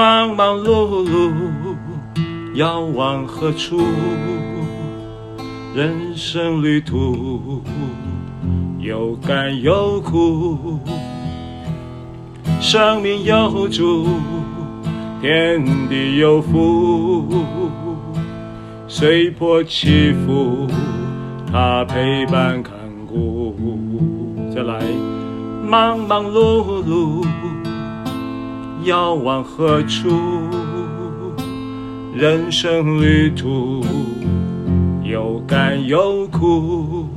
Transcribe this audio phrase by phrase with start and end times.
[0.00, 1.30] 忙忙碌碌，
[2.54, 3.82] 要往何处？
[5.76, 7.62] 人生旅途
[8.78, 10.80] 有甘有苦，
[12.62, 14.08] 生命有主，
[15.20, 17.26] 天地有福，
[18.88, 20.66] 随波起伏，
[21.52, 22.72] 他陪伴看
[23.06, 23.54] 顾。
[24.54, 24.80] 再来，
[25.62, 27.26] 忙忙碌碌，
[28.84, 30.08] 要往何处？
[32.14, 33.84] 人生旅途
[35.02, 37.08] 有甘有苦，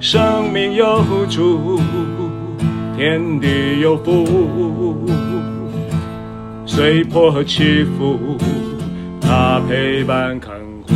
[0.00, 1.80] 生命有主，
[2.96, 4.96] 天地有福，
[6.66, 8.36] 随波起伏，
[9.20, 10.54] 他陪伴看
[10.86, 10.92] 顾。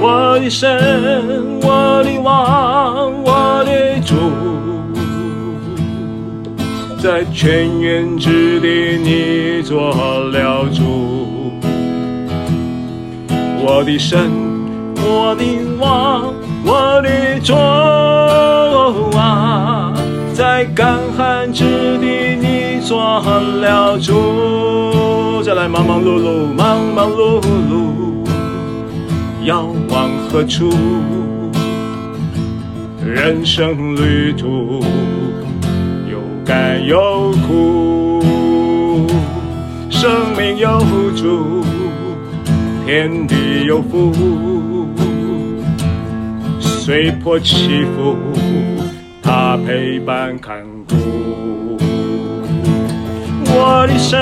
[0.00, 0.70] 我的神，
[1.62, 4.14] 我的王，我的主，
[7.04, 9.90] 在泉源之地，你做
[10.32, 11.52] 了主。
[13.60, 14.30] 我的神，
[14.96, 15.44] 我的
[15.78, 16.32] 王，
[16.64, 17.52] 我的主
[19.18, 19.92] 啊，
[20.32, 23.20] 在干旱之地，你做
[23.60, 25.42] 了主。
[25.42, 28.26] 再来，忙忙碌碌，忙忙碌碌，
[29.42, 30.72] 要往何处？
[33.04, 34.82] 人生旅途
[36.44, 38.22] 甘有苦，
[39.88, 40.78] 生命有
[41.16, 41.64] 主。
[42.84, 44.12] 天地有福，
[46.60, 48.14] 随波起伏，
[49.22, 51.78] 他陪伴看顾。
[53.46, 54.20] 我的神，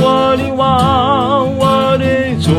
[0.00, 2.06] 我的王，我的
[2.40, 2.50] 主，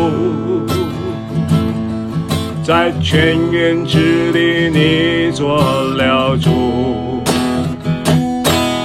[2.64, 6.99] 在泉源之地，你做了主。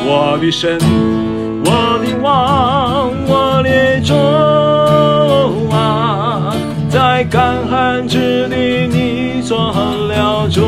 [0.06, 0.78] 我的神，
[1.64, 1.70] 我
[2.04, 4.14] 的王，我的主
[5.74, 6.54] 啊。
[6.90, 9.72] 在干旱之地，你做
[10.08, 10.60] 了主。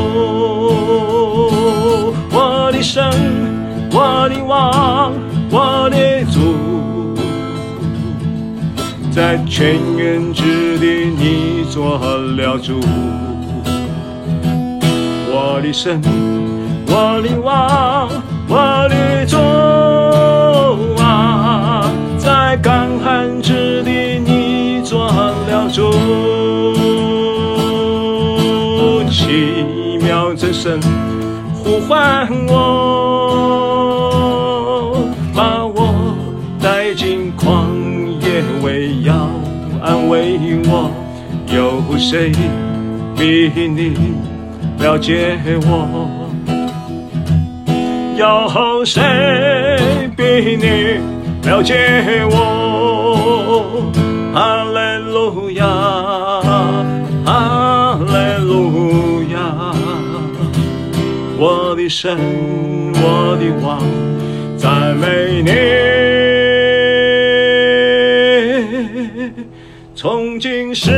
[2.31, 3.03] 我的神，
[3.91, 5.13] 我的王，
[5.51, 7.15] 我的主。
[9.11, 12.81] 在泉源之地，你做了主。
[15.29, 16.01] 我的神，
[16.87, 18.09] 我的王，
[18.49, 19.35] 我的主
[21.01, 25.91] 啊，在干旱之地，你做了主。
[29.09, 30.79] 奇妙之神
[31.53, 32.53] 呼唤我，
[35.35, 35.93] 把我
[36.61, 37.65] 带进旷
[38.21, 39.29] 野，为要
[39.81, 40.89] 安慰我。
[41.53, 42.31] 有谁
[43.17, 43.97] 比你
[44.79, 46.16] 了解我？
[48.17, 48.99] 有谁
[50.17, 50.99] 比你
[51.47, 53.91] 了解我？
[54.33, 54.79] 哈利
[55.11, 55.63] 路亚，
[57.23, 58.11] 哈利
[58.43, 59.37] 路亚。
[61.37, 62.17] 我的神，
[62.95, 63.79] 我的王，
[64.57, 65.51] 赞美你，
[69.93, 70.89] 从今世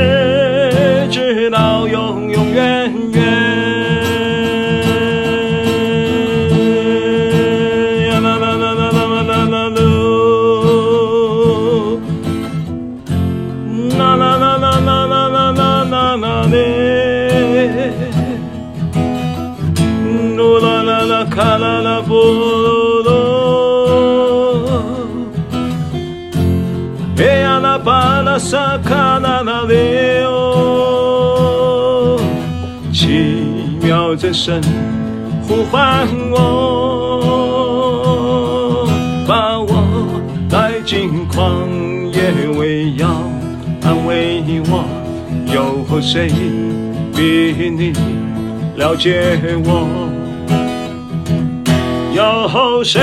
[34.30, 34.62] 妙真神
[35.48, 36.38] 呼唤我，
[39.28, 39.74] 把我
[40.48, 41.66] 带进旷
[42.12, 43.08] 野，为要
[43.82, 44.86] 安慰我。
[45.52, 46.30] 有谁
[47.16, 47.92] 比你
[48.78, 49.88] 了解我？
[52.14, 53.02] 有谁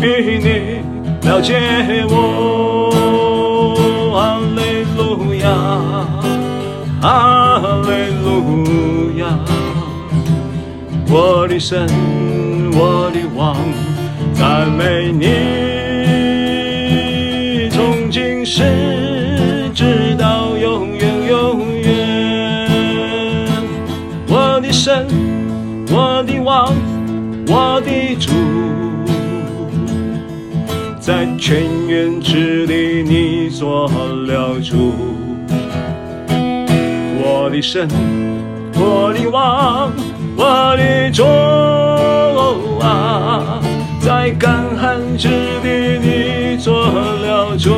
[0.00, 0.80] 比你
[1.28, 1.52] 了解
[2.08, 2.90] 我？
[4.14, 4.60] 哈利
[4.96, 5.46] 路亚，
[7.02, 7.06] 哈
[7.82, 7.90] 利
[8.24, 8.26] 路
[8.64, 8.67] 亚，
[11.58, 11.86] 神，
[12.72, 13.56] 我的王，
[14.32, 15.26] 赞美你，
[17.70, 18.62] 从今世
[19.74, 22.68] 直到永远永远。
[24.28, 25.06] 我的神，
[25.90, 26.72] 我的王。
[27.50, 28.30] 我的主，
[31.00, 33.88] 在泉源之地，你做
[34.26, 34.92] 了主。
[37.22, 37.88] 我的神，
[38.74, 39.90] 我的王，
[40.40, 41.24] 我的主
[42.78, 43.58] 啊，
[44.00, 45.28] 在干旱之
[45.64, 47.72] 地，你做了主，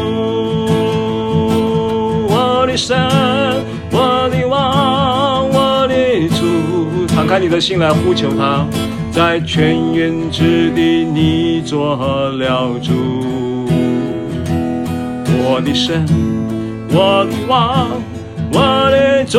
[2.29, 2.99] 我的神，
[3.91, 7.07] 我的王，我的主。
[7.09, 8.67] 敞开你的心来呼求他，
[9.11, 12.93] 在泉源之地，你做了主，
[15.43, 16.05] 我的神，
[16.91, 17.89] 我的王，
[18.53, 19.39] 我的主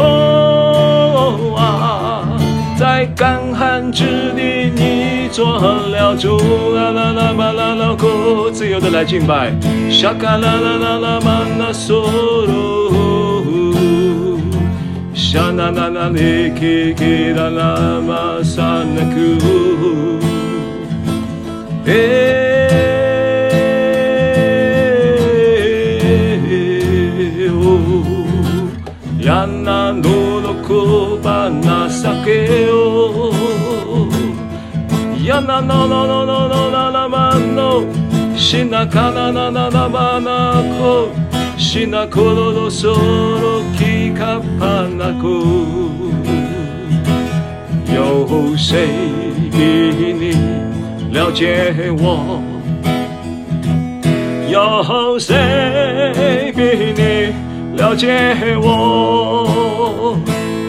[1.54, 2.01] 啊，
[2.82, 5.30] 在干旱之地，你。
[5.32, 6.40] 做了主，
[6.76, 9.54] 啦啦啦嘛啦啦个，自由的来敬拜。
[9.90, 12.02] 沙卡啦啦啦啦嘛那索
[12.48, 13.44] 罗，
[15.14, 19.38] 沙那那那咧给给啦啦嘛沙那库，
[21.86, 21.90] 哎，
[27.54, 27.56] 哦，
[29.22, 29.94] 呀那
[35.46, 37.18] 那那那那那那那那
[37.56, 37.58] 那，
[38.38, 40.30] 是那那那那那那那
[40.70, 41.08] 那，
[41.58, 42.16] 是那那
[42.52, 44.30] 那那那
[44.60, 44.66] 那
[44.98, 45.34] 那那，
[47.94, 47.98] 有
[48.58, 48.88] 谁
[49.52, 49.56] 比
[50.14, 50.24] 你
[51.12, 52.42] 了解我？
[54.50, 56.60] 有谁比
[56.96, 57.02] 你
[57.78, 58.08] 了解
[58.62, 60.18] 我？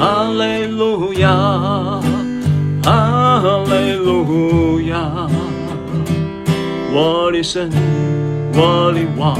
[0.00, 0.52] 阿门。
[2.82, 5.28] 哈利路亚，
[6.92, 7.70] 我的神，
[8.54, 9.38] 我的王，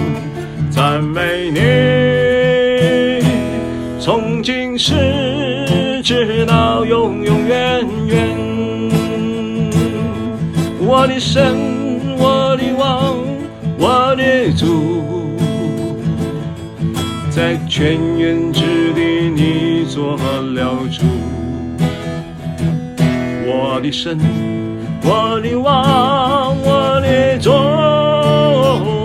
[0.70, 1.60] 赞美你，
[3.98, 8.28] 从今时直到永永远远。
[10.84, 11.56] 我的神，
[12.18, 13.16] 我的王，
[13.76, 15.34] 我的主，
[17.28, 20.41] 在全源之地，你做了
[23.74, 24.19] 我的神，
[25.02, 27.50] 我的王，我的主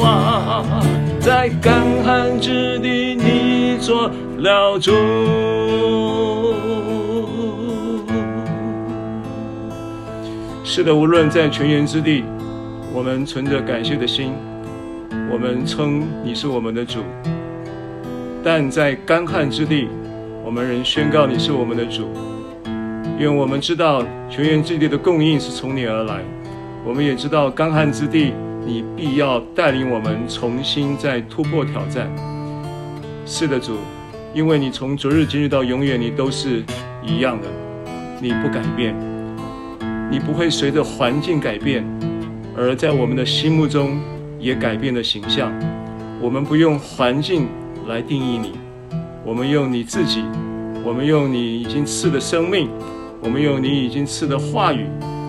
[0.06, 0.84] 啊，
[1.22, 4.92] 在干旱之地，你做了主。
[10.66, 12.26] 是的，无论在泉源之地，
[12.94, 14.34] 我们存着感谢的心，
[15.32, 17.00] 我们称你是我们的主；
[18.44, 19.88] 但在干旱之地，
[20.44, 22.10] 我们仍宣告你是我们的主。
[23.20, 26.22] 因为我们知道泉源之地的供应是从你而来，
[26.86, 28.32] 我们也知道干旱之地，
[28.64, 32.08] 你必要带领我们重新再突破挑战。
[33.26, 33.78] 是的，主，
[34.36, 36.64] 因为你从昨日今日到永远，你都是
[37.04, 37.48] 一样的，
[38.22, 38.96] 你不改变，
[40.12, 41.84] 你不会随着环境改变，
[42.56, 44.00] 而在我们的心目中
[44.40, 45.52] 也改变了形象。
[46.22, 47.48] 我们不用环境
[47.88, 48.52] 来定义你，
[49.26, 50.24] 我们用你自己，
[50.84, 52.70] 我们用你已经赐的生命。
[53.28, 54.86] 我们用你已经赐的话语，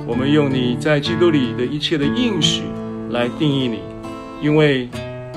[0.06, 2.62] 我们用你在基督里的一切的应许
[3.10, 3.80] 来定义你，
[4.40, 4.88] 因为，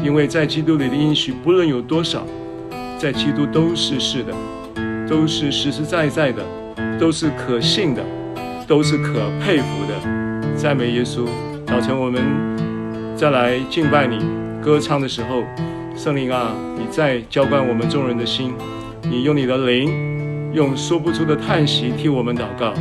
[0.04, 2.24] 因为在基督里的应许不论有多少，
[3.00, 4.32] 在基督都是是的，
[5.10, 6.44] 都是实实在在的，
[7.00, 8.06] 都是可信的，
[8.68, 10.56] 都是可佩服的。
[10.56, 11.26] 赞美耶稣！
[11.66, 12.22] 早晨我们
[13.18, 14.20] 再来敬拜你、
[14.62, 15.42] 歌唱的时候，
[15.98, 18.54] 圣灵啊，你再浇灌我们众人的心，
[19.10, 20.11] 你用你的灵。
[20.54, 22.74] 用说不出的叹息替我们祷告，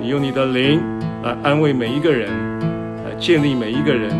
[0.00, 0.80] 你用你的灵
[1.22, 2.28] 来安慰每一个人，
[3.04, 4.10] 来建立每一个人，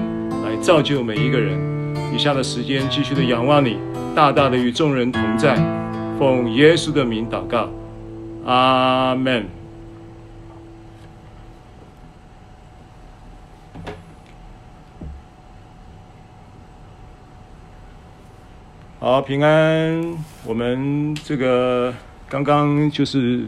[0.45, 1.59] 来造就每一个人。
[2.15, 3.79] 以下的时间继续的仰望你，
[4.15, 5.57] 大大的与众人同在，
[6.21, 7.69] 奉耶稣的名祷告，
[8.47, 9.45] 阿门。
[19.01, 21.93] 好，平安，我们这个。
[22.29, 23.45] 刚刚就是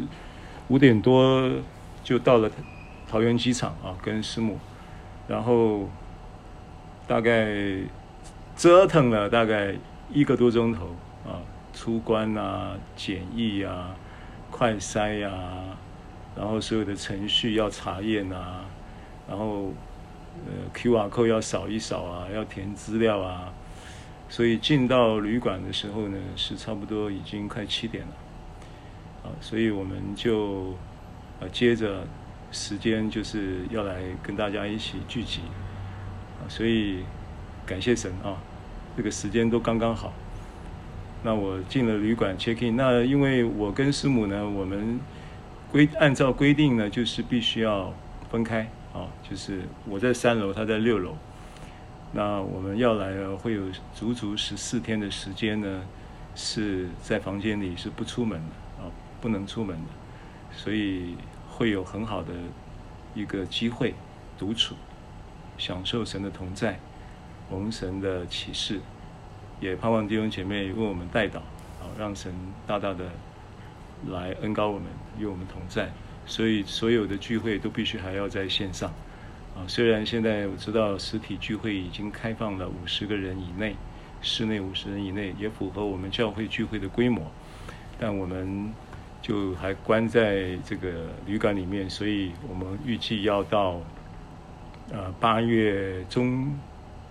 [0.68, 1.50] 五点多
[2.04, 2.50] 就到了
[3.08, 4.58] 桃园机场啊，跟师母，
[5.26, 5.88] 然后
[7.06, 7.48] 大概
[8.56, 9.74] 折腾了大概
[10.12, 10.86] 一个多钟头
[11.24, 11.40] 啊，
[11.72, 13.94] 出关啊、检疫啊、
[14.50, 15.78] 快筛呀、啊，
[16.36, 18.64] 然后所有的程序要查验啊，
[19.28, 19.72] 然后
[20.46, 23.52] 呃 QR code 要扫一扫啊，要填资料啊，
[24.28, 28.12] 所以进到旅馆的时候呢，是差不多已经快七点了。
[29.40, 30.74] 所以我们就
[31.40, 32.06] 呃接着
[32.52, 35.40] 时间就是要来跟大家一起聚集
[36.40, 37.04] 啊，所以
[37.64, 38.36] 感谢神啊，
[38.96, 40.12] 这个时间都刚刚好。
[41.22, 45.00] 那我进了旅馆 check in，那因为我跟师母呢，我们
[45.72, 47.92] 规按照规定呢，就是必须要
[48.30, 51.16] 分开啊，就是我在三楼，他在六楼。
[52.12, 55.82] 那我们要来了，会有足足十四天的时间呢，
[56.36, 58.65] 是在房间里是不出门的。
[59.26, 59.90] 不能出门的，
[60.54, 61.16] 所以
[61.50, 62.32] 会有很好的
[63.12, 63.92] 一个机会
[64.38, 64.76] 独处。
[65.58, 66.78] 享受神的同在，
[67.50, 68.78] 蒙神的启示，
[69.58, 72.32] 也盼望弟兄姐妹为我们代祷，啊，让神
[72.68, 73.06] 大大的
[74.10, 74.86] 来恩膏我们，
[75.18, 75.90] 与我们同在。
[76.24, 78.88] 所以所有的聚会都必须还要在线上，
[79.56, 83.74] 啊，虽然现在我知道实体聚会已经开放了五十个人以内，
[84.22, 87.28] 室内五十人以内，也符合我们教会聚会的规模，
[87.98, 88.72] 但我们
[89.26, 90.88] 就还关在这个
[91.26, 93.80] 旅馆里面，所以我们预计要到，
[94.92, 96.56] 呃，八月中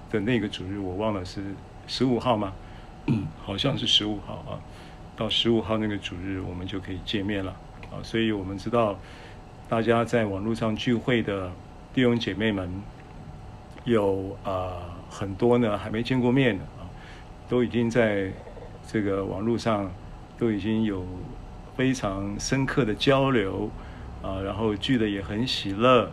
[0.09, 1.43] 的那个主日，我忘了是
[1.87, 2.53] 十五号吗？
[3.43, 4.55] 好像是十五号啊，
[5.17, 7.51] 到十五号那个主日，我们就可以见面了。
[7.91, 8.97] 啊，所以我们知道，
[9.67, 11.51] 大家在网络上聚会的
[11.93, 12.71] 弟兄姐妹们
[13.83, 16.87] 有啊、呃、很多呢，还没见过面的啊，
[17.49, 18.31] 都已经在
[18.87, 19.91] 这个网络上
[20.37, 21.05] 都已经有
[21.75, 23.69] 非常深刻的交流
[24.21, 26.05] 啊，然后聚的也很喜乐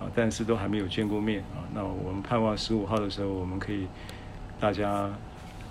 [0.00, 1.64] 啊，但是都还没有见过面啊。
[1.74, 3.86] 那我们盼望十五号的时候，我们可以
[4.58, 5.10] 大家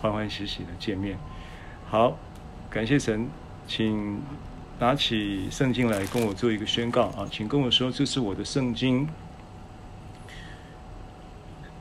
[0.02, 1.18] 欢欢喜喜的见面。
[1.90, 2.18] 好，
[2.70, 3.30] 感谢神，
[3.68, 4.22] 请。
[4.80, 9.10] 拿起圣经来跟我做一个宣告啊，请跟我说，这是我的圣经。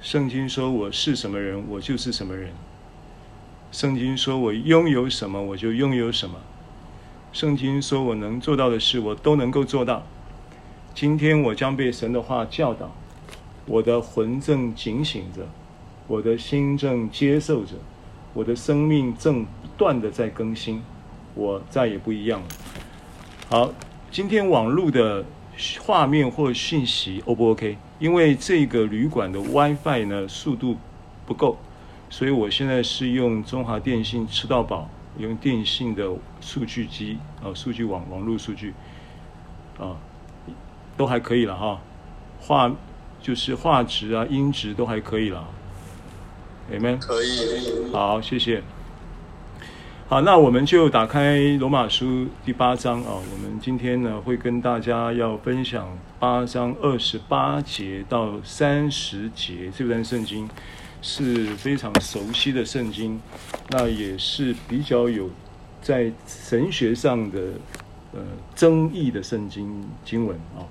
[0.00, 2.54] 圣经说我是什么人，我就是什么人。
[3.70, 6.36] 圣经说我拥有什么，我就拥有什么。
[7.36, 10.02] 圣经说我能做到的事，我都能够做到。
[10.94, 12.90] 今天我将被神的话教导，
[13.66, 15.46] 我的魂正警醒着，
[16.06, 17.74] 我的心正接受着，
[18.32, 20.82] 我的生命正不断的在更新，
[21.34, 22.46] 我再也不一样了。
[23.50, 23.70] 好，
[24.10, 25.22] 今天网络的
[25.80, 27.76] 画面或讯息 O 不 OK？
[27.98, 30.78] 因为这个旅馆的 WiFi 呢速度
[31.26, 31.58] 不够，
[32.08, 34.88] 所以我现在是用中华电信吃到饱，
[35.18, 38.74] 用电信的数据机啊，数据网网络数据
[39.78, 39.96] 啊，
[40.96, 41.80] 都还可以了哈，
[42.40, 42.70] 画
[43.20, 45.48] 就是画质啊、音质都还可以了
[46.70, 46.98] ，Amen？
[46.98, 48.62] 可以，好，谢谢。
[50.08, 53.14] 好，那我们就打开罗马书第八章啊。
[53.14, 60.48] 我们今天呢会跟大家要分享八章二十八节到三十节这段圣经，
[61.06, 63.20] 是非常熟悉的圣经，
[63.70, 65.30] 那也是比较有
[65.80, 67.38] 在神学上的
[68.12, 68.20] 呃
[68.56, 70.66] 争议的圣经经文啊。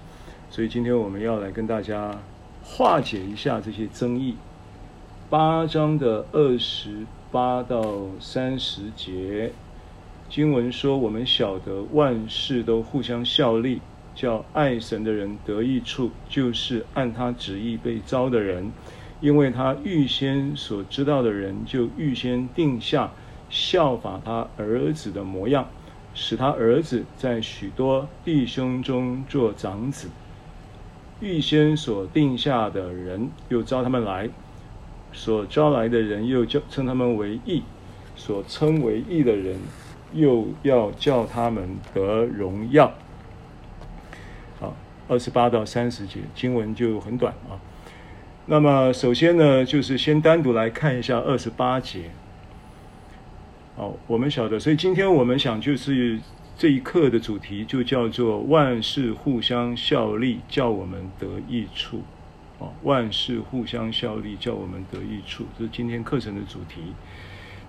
[0.51, 2.20] 所以今天我们要来跟大家
[2.62, 4.36] 化解一下这些争议。
[5.30, 7.06] 八章的二十。
[7.32, 9.51] 八到三十节
[10.30, 13.82] 经文说：“我们晓得万事都互相效力，
[14.15, 18.72] 叫爱神的人得益处，就是按他旨意被招的人。
[19.22, 23.12] 因为他预先所知道的人，就预先定下
[23.50, 25.67] 效法他儿子的模样，
[26.13, 30.10] 使他儿子在许多弟兄中做长子。
[31.22, 34.29] 预先所定下的人，又召他们来。”
[35.17, 37.62] 所招来的人，又叫称他们为义；
[38.17, 39.57] 所称为义的人，
[40.12, 42.91] 又要叫他们得荣耀。
[44.60, 44.75] 好，
[45.07, 47.55] 二十八到三十节经文就很短啊。
[48.48, 52.12] 那么首先呢，就是先单独来看一下二十八节。
[53.75, 56.20] 好，我们晓得，所以今天我们想就是
[56.56, 62.04] 这一课的主题就叫做万事互相效力，叫我们得益处。
[62.60, 66.94] 哦，万事互相效力，叫我们得益处，这是今天课程的主题。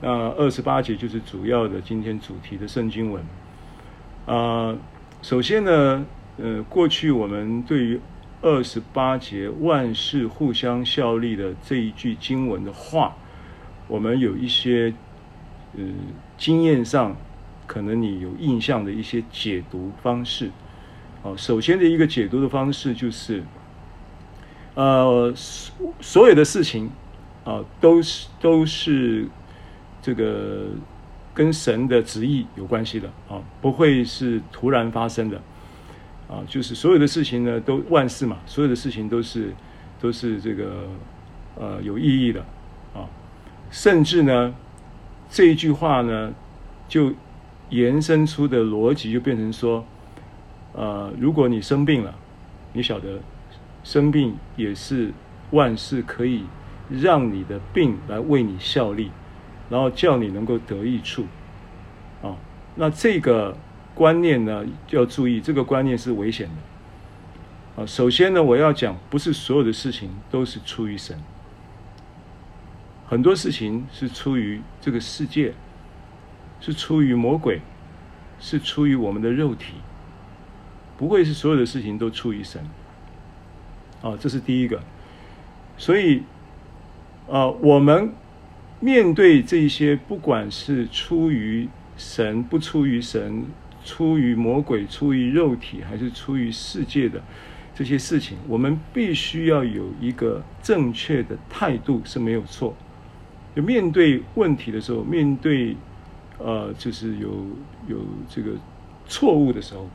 [0.02, 3.24] 那二十八节就是主要的今天主题的圣经文。
[4.26, 4.76] 啊、
[5.22, 6.04] 首先呢，
[6.36, 7.98] 呃，过去我们对于
[8.42, 13.16] 二十八节万事互相效力的这一句经文的话，
[13.88, 14.92] 我们有一些
[15.76, 15.82] 呃
[16.36, 17.16] 经验上
[17.66, 20.50] 可能你有印象的一些解读方式。
[21.22, 23.42] 哦，首先的一个解读的方式就是。
[24.78, 26.90] 呃，所所有的事情
[27.44, 29.26] 啊，都是都是
[30.02, 30.66] 这个
[31.32, 35.40] 跟神的旨意有关系的啊，不会是突然发生的
[36.28, 36.42] 啊。
[36.48, 39.52] 就是所有的事情呢，都万事嘛，所有的事情都是
[40.00, 40.88] 都是这个
[41.56, 42.40] 呃有意义的
[42.94, 43.08] 啊。
[43.70, 44.54] 甚至呢，
[45.28, 46.32] 这一句话呢，
[46.88, 47.12] 就
[47.70, 49.84] 延伸出的逻辑就变成说，
[50.72, 52.14] 呃，如果你生病了，
[52.72, 53.20] 你晓得。
[53.84, 55.12] 生病也是
[55.52, 56.42] 万事可以
[56.90, 59.12] 让你的病来为你效力，
[59.70, 61.24] 然后叫你能够得益处，
[62.20, 62.34] 啊，
[62.74, 63.56] 那这个
[63.96, 71.18] 观念呢，要注意，这个观念是危险的，啊，首先呢，我要讲，不是所有的事情都是出于神，
[73.06, 75.54] 很多事情是出于这个世界，
[76.60, 77.62] 是出于魔鬼，
[78.38, 79.76] 是出于我们的肉体，
[80.98, 82.62] 不会是所有的事情都出于神。
[84.02, 84.82] 啊，这是第一个。
[85.78, 86.22] 所以，
[87.26, 88.12] 呃，我们
[88.78, 93.46] 面对这些，不管是出于神、不出于神、
[93.86, 97.22] 出于魔鬼、出于肉体，还是出于世界的
[97.72, 102.74] 这些事情，我们必须要有一个正确的态度是没有错。
[103.54, 105.76] 就面对问题的时候，面对
[106.38, 107.28] 呃，就是有
[107.86, 107.96] 有
[108.28, 108.50] 这个
[109.06, 109.88] 错误的时候，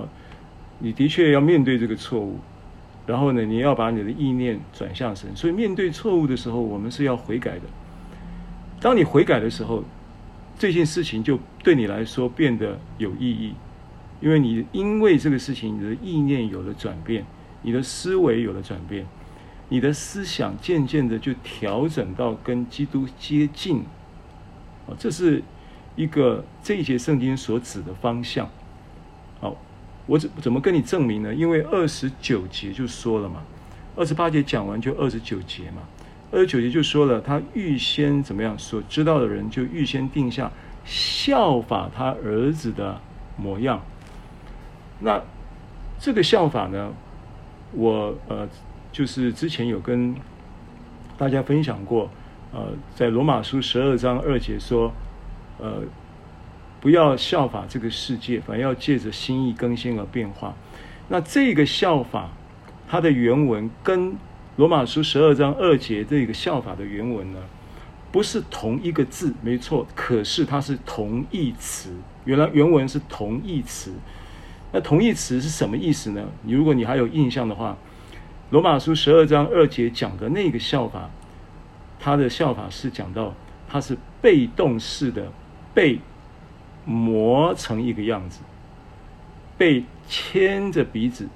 [0.00, 0.08] 啊，
[0.78, 2.38] 你的确要面对这个错误。
[3.06, 5.30] 然后呢，你要把你的意念转向神。
[5.36, 7.62] 所以面对错误的时候，我们是要悔改的。
[8.80, 9.84] 当你悔改的时候，
[10.58, 13.54] 这件事情就对你来说变得有意义，
[14.20, 17.24] 因为你因为这个事情，你的意念有了转变，
[17.62, 19.06] 你的思维有了转变，
[19.68, 23.78] 你的思想渐渐的就调整到跟基督接近。
[24.86, 25.42] 啊，这是
[25.94, 28.48] 一个这一节圣经所指的方向。
[29.40, 29.56] 好。
[30.08, 31.34] 我怎怎么跟你证明呢？
[31.34, 33.42] 因为二十九节就说了嘛，
[33.96, 35.82] 二十八节讲完就二十九节嘛，
[36.32, 40.50] 二十九节就说了，他预先怎么样，所知道的人就预先定下
[40.84, 43.00] 效法他儿子的
[43.36, 43.80] 模样。
[45.00, 45.22] 那
[45.98, 46.92] 这个效法呢，
[47.72, 48.48] 我呃
[48.92, 50.14] 就是之前有跟
[51.16, 52.10] 大家分享过，
[52.52, 54.92] 呃，在罗马书十二章二节说，
[55.58, 55.82] 呃。
[56.78, 60.54] 不要效法这个世界，反而要借着心意更新而变化。
[61.08, 62.28] 那这个效法，
[62.86, 64.14] 它的原文跟
[64.56, 67.38] 罗马书十二章二节这个效法的原文呢，
[68.10, 69.86] 不是同一个字，没错。
[69.94, 71.90] 可是它是同义词，
[72.24, 73.92] 原来原文是同义词。
[74.72, 76.24] 那同义词是什么意思呢？
[76.42, 77.76] 你如果你还有印象的话，
[78.50, 81.10] 罗马书十二章二节讲的那个效法，
[81.98, 83.34] 它的效法是讲到
[83.68, 85.32] 它是被动式的
[85.72, 86.00] 被。
[86.88, 88.42] 磨成一个样子，
[89.58, 91.26] 被牵着鼻子，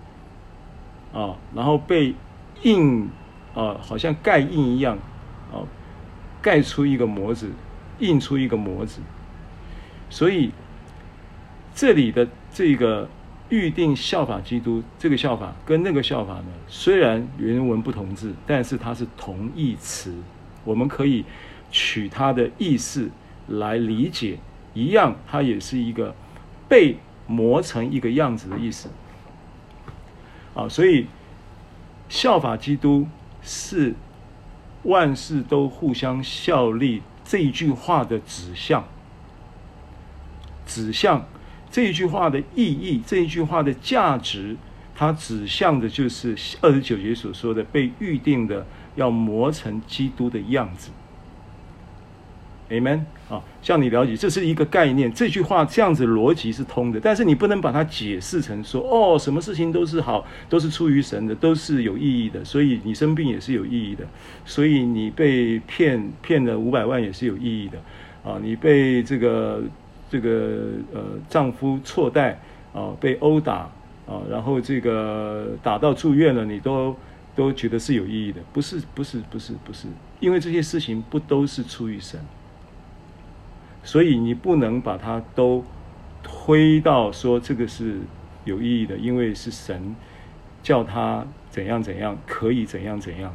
[1.13, 2.15] 啊，然后被
[2.63, 3.09] 印，
[3.55, 4.99] 啊，好像盖印一样，
[5.53, 5.63] 啊，
[6.41, 7.51] 盖出一个模子，
[7.99, 9.01] 印出一个模子。
[10.09, 10.51] 所以
[11.75, 13.09] 这里的这个
[13.49, 20.15] 预定效法基督，这个效法跟那个效法呢，虽然原文不同字，但是它是同义词，
[20.65, 21.25] 我们可以
[21.71, 23.11] 取它的意思
[23.47, 24.39] 来理解。
[24.73, 26.15] 一样，它也是一个
[26.69, 26.97] 被
[27.27, 28.89] 磨成一个样子的意思
[30.55, 31.07] 啊，所以
[32.11, 33.07] 效法基督
[33.41, 33.95] 是
[34.83, 38.85] 万事都互相效力这一句话的指向，
[40.67, 41.25] 指向
[41.71, 44.57] 这一句话的意义，这一句话的价值，
[44.95, 50.91] 它指向的就是二十九节所说的被预定的要磨成基督的样子。
[52.71, 55.13] Amen 啊，向你了解，这是一个概念。
[55.13, 62.45] 这句话这样子逻辑是通的，但是你不能把它解释成说，哦，什么事情都是好，都是出于神的，都是有意义的。
[62.45, 64.07] 所以你生病也是有意义的，
[64.45, 67.79] 所以你被骗骗了五百万也是有意义的。
[68.23, 69.63] 啊，你被这个
[70.09, 72.41] 这个呃丈夫错待
[72.73, 73.69] 啊，被殴打
[74.07, 76.95] 啊，然后这个打到住院了，你都
[77.35, 78.41] 都觉得是有意义的。
[78.53, 79.89] 不是，不是，不是，不是，
[80.21, 82.21] 因为这些事情不都是出于神。
[83.83, 85.65] 所以你不能把它都
[86.23, 88.01] 推到说这个是
[88.45, 89.97] 有意义的，因为是神
[90.63, 93.33] 叫他怎样怎样，可以怎样怎样，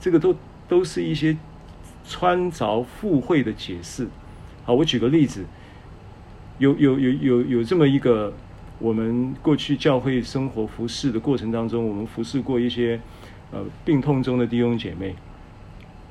[0.00, 0.34] 这个都
[0.68, 1.36] 都是一些
[2.04, 4.08] 穿凿附会的解释。
[4.64, 5.44] 好，我举个例子，
[6.58, 8.32] 有有有有有这么一个，
[8.80, 13.00] 我们过去教会生活服侍的过程当中，我们服侍过一些
[13.52, 15.14] 呃病痛中的弟兄姐妹。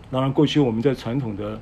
[0.09, 1.59] 当然，过去我们在传统的。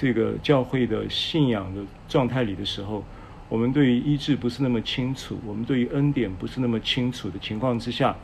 [0.00, 3.04] 这个教会的信仰的状态里的时候，
[3.48, 8.14] 我们对于医治不是那么清楚，我们对于恩典不是那么清楚的情况之下，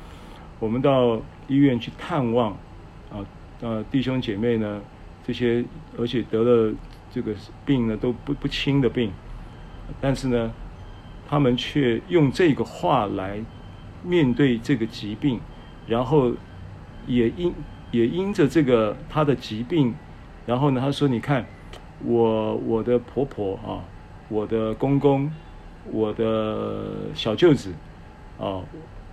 [0.61, 2.53] 我们到医院去探望，
[3.11, 3.27] 啊，
[3.61, 4.81] 呃，弟兄姐妹呢，
[5.27, 5.65] 这些
[5.99, 6.73] 而且得了
[7.11, 7.35] 这个
[7.67, 9.11] 病呢都不不轻的病，
[10.01, 10.53] 但是呢，
[11.29, 13.43] 他们却用这个话来
[14.05, 15.41] 面对这个疾病，
[15.89, 16.33] 然后
[17.09, 17.53] 也因
[17.91, 19.93] 也因着这个他的疾病，
[20.47, 21.45] 然后呢，他说：“你看。”
[22.07, 23.83] 我我的婆婆啊，
[24.29, 25.31] 我的公公，
[25.91, 27.71] 我的小舅子，
[28.39, 28.61] 啊，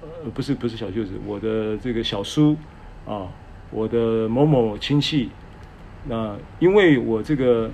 [0.02, 2.58] 呃，不是不是小舅子，我的这个小叔，
[3.06, 3.28] 啊，
[3.72, 5.30] 我的某某亲戚，
[6.08, 7.72] 那因为我这个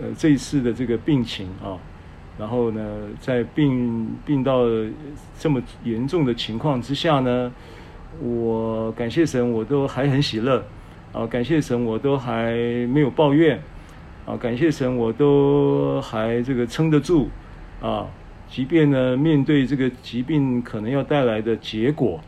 [0.00, 1.78] 呃这一次的这个病情啊，
[2.36, 4.64] 然后呢，在病病到
[5.38, 7.52] 这么严重的情况之下呢，
[8.20, 10.64] 我感谢神，我都还很喜乐，
[11.12, 12.52] 啊，感谢神，我都还
[12.88, 13.62] 没有抱怨。
[14.24, 17.28] 啊，感谢神，我都还这个撑得住，
[17.80, 18.06] 啊，
[18.48, 22.20] 即便呢面对这个疾病可能要带来的结果，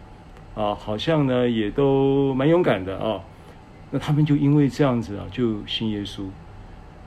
[0.54, 3.20] 啊，好像呢也都蛮勇敢的啊。
[3.90, 6.24] 那他们就因为这样子啊，就信耶稣，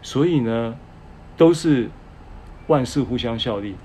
[0.01, 0.73] 所以呢，
[1.35, 1.89] 都是
[2.67, 3.75] 万事互相效力，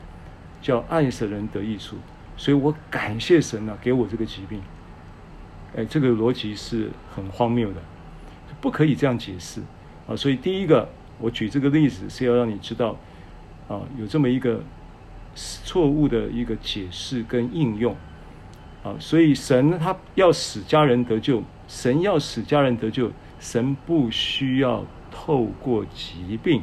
[0.61, 1.97] 叫爱神人得益处。
[2.37, 4.63] 所以我感谢神啊，给我这个疾病。
[5.77, 7.81] 哎，这个逻辑是很荒谬的，
[8.61, 9.61] 不可以这样解释
[10.07, 10.17] 啊。
[10.17, 10.89] 所以第一个，
[11.19, 12.97] 我举这个例子是要让你知道
[13.69, 14.63] 啊，有这么一个
[15.35, 17.97] 错误的一个解释跟应用
[18.83, 18.95] 啊。
[18.99, 23.11] 所以神他要使家人得救，神要使家人得救，
[23.41, 26.63] 神不需要透过疾病。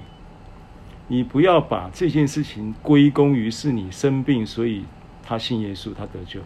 [1.07, 4.85] 你不要把这件事情归功于是你生病，所以。
[5.21, 6.39] 他信耶稣，他得救。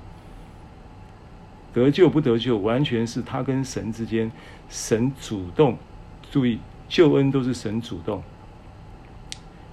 [1.74, 4.30] 得救不得救，完全是他跟神之间，
[4.68, 5.78] 神主动。
[6.30, 6.60] 注意，
[6.94, 8.22] 救恩都是神主动。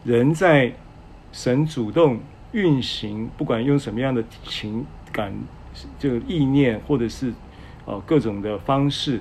[0.04, 0.72] 人在
[1.30, 2.18] 神主动
[2.52, 5.30] 运行，不管用什么样的情感、
[5.98, 7.34] 这个意念，或者是
[7.84, 9.20] 呃各种的方式，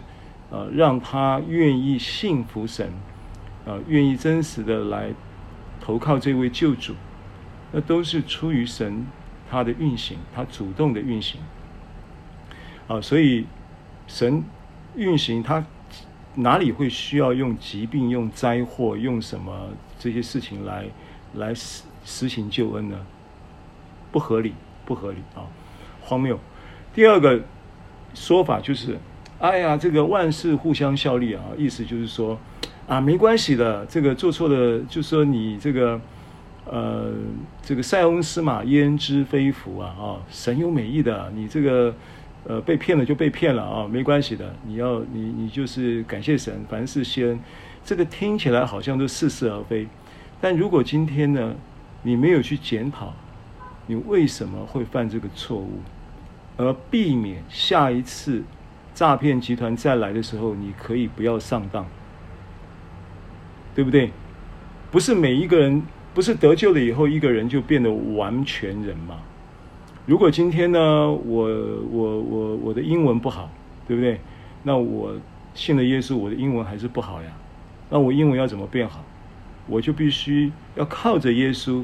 [0.49, 2.89] 呃，让他愿意信服神，
[3.65, 5.11] 呃，愿意真实的来
[5.81, 6.93] 投靠这位救主，
[7.73, 9.05] 那都是出于神。
[9.51, 11.41] 他的运行，他主动的运行，
[12.87, 13.45] 啊，所以
[14.05, 14.43] 神
[14.95, 15.65] 运行，他
[16.35, 20.85] 哪里会需要用疾病、用灾祸、用什么这些事情来
[21.35, 22.97] 来实实行救恩呢？
[24.11, 24.53] 不合理，
[24.85, 25.43] 不合理啊，
[26.01, 26.39] 荒谬。
[26.93, 27.41] 第二个
[28.13, 28.97] 说法就是，
[29.39, 32.39] 哎呀，这个万事互相效力啊，意思就是说，
[32.87, 35.99] 啊，没关系的，这个做错了，就说你这个。
[36.71, 37.11] 呃，
[37.63, 39.87] 这个塞翁失马焉知非福啊！
[39.99, 41.91] 啊，神有美意的，你这个
[42.45, 47.39] 呃被骗了就被骗了啊，没关系的，你要你你就是感谢神，凡事谢恩。
[47.83, 49.87] 这个听起来好像都似是而非，
[50.39, 51.55] 但如果今天呢，
[52.03, 53.13] 你没有去检讨，
[53.87, 55.79] 你为什么会犯这个错误，
[56.57, 58.43] 而避免下一次
[58.93, 61.85] 诈骗集团再来的时候，你可以不要上当，
[63.73, 64.11] 对不对？
[64.91, 65.81] 不是每一个人。
[66.11, 69.19] 不是得救了以后，一个人就变得完全人嘛？
[70.09, 70.79] 如果今天呢，
[71.11, 71.47] 我
[71.91, 73.47] 我我我的英文不好，
[73.87, 74.19] 对不对？
[74.63, 75.13] 那我
[75.53, 77.29] 信了耶稣，我的英文还是不好呀。
[77.91, 79.05] 那我英文要怎么变好？
[79.67, 81.83] 我就必须要靠着耶稣，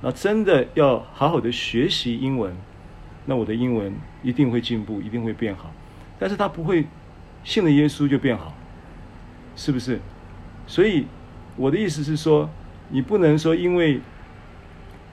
[0.00, 2.52] 那真的要好好的学习英文，
[3.26, 3.94] 那我的英文
[4.24, 5.70] 一定会进步，一定会变好。
[6.18, 6.84] 但是他不会
[7.44, 8.52] 信了耶稣就变好，
[9.54, 10.00] 是不是？
[10.66, 11.06] 所以
[11.56, 12.50] 我的意思是说。
[12.94, 14.00] 你不能说因为，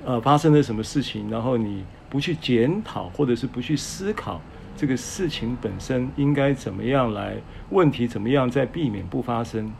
[0.03, 4.41] 呃，发生了什么事情，然后你不去检讨，或者是不去思考
[4.75, 7.35] 这个事情本身应该怎么样来，
[7.69, 9.71] 问题怎么样再避免不发生。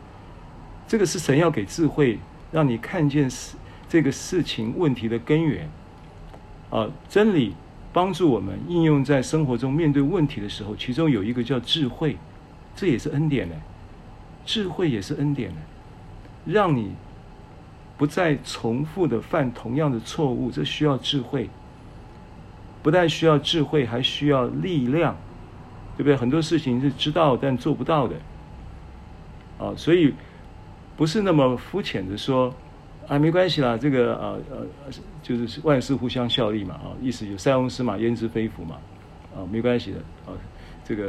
[0.86, 2.18] 这个是神要给智慧，
[2.52, 3.56] 让你看见事
[3.88, 5.68] 这个事情问题的根源。
[6.70, 7.54] 啊，真理
[7.92, 12.16] 帮助我们应用在生活中面对问题的时候，其中有一个叫智慧，
[12.76, 13.54] 这也是恩典呢。
[14.46, 15.56] 智慧也是恩典呢，
[16.44, 16.92] 让你。
[17.98, 21.50] 不再重复的犯同样的错误，这需要智慧。
[22.82, 25.16] 不但需要智慧，还需要力量，
[25.96, 26.16] 对不对？
[26.16, 28.16] 很多事情是知道但做不到的，
[29.58, 30.14] 啊，所以
[30.96, 32.54] 不是那么肤浅的说，
[33.06, 38.76] 啊，没关系啦，这个呃呃，就是万事互相效力嘛，啊，意思有塞翁失马焉知非福嘛，
[39.36, 40.32] 啊，没关系的，啊，
[40.84, 41.08] 这个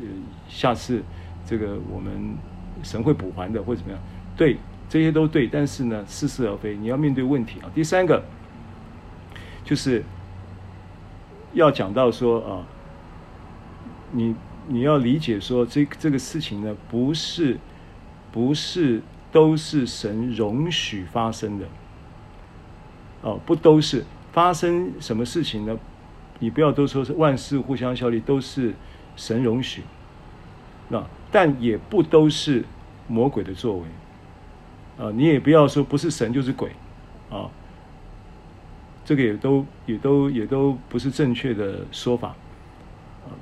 [0.00, 0.06] 呃，
[0.48, 1.02] 下次
[1.46, 2.36] 这个我们
[2.82, 4.00] 神会补还的，或者怎么样，
[4.36, 4.56] 对。
[4.88, 6.76] 这些都对，但是呢，似是而非。
[6.76, 7.70] 你要面对问题啊。
[7.74, 8.22] 第三个，
[9.64, 10.04] 就是
[11.52, 12.66] 要讲到说啊，
[14.10, 14.34] 你
[14.68, 17.58] 你要理解说，这这个事情呢，不是
[18.30, 21.66] 不是都是神容许发生的。
[23.22, 25.78] 哦，不都是发生什么事情呢？
[26.38, 28.74] 你不要都说是万事互相效力，都是
[29.14, 29.82] 神容许。
[30.88, 32.64] 那但也不都是
[33.06, 33.84] 魔鬼的作为。
[34.98, 36.70] 啊，你也不要说不是神就是鬼，
[37.30, 37.48] 啊，
[39.04, 42.34] 这个也都也都也都不是正确的说法。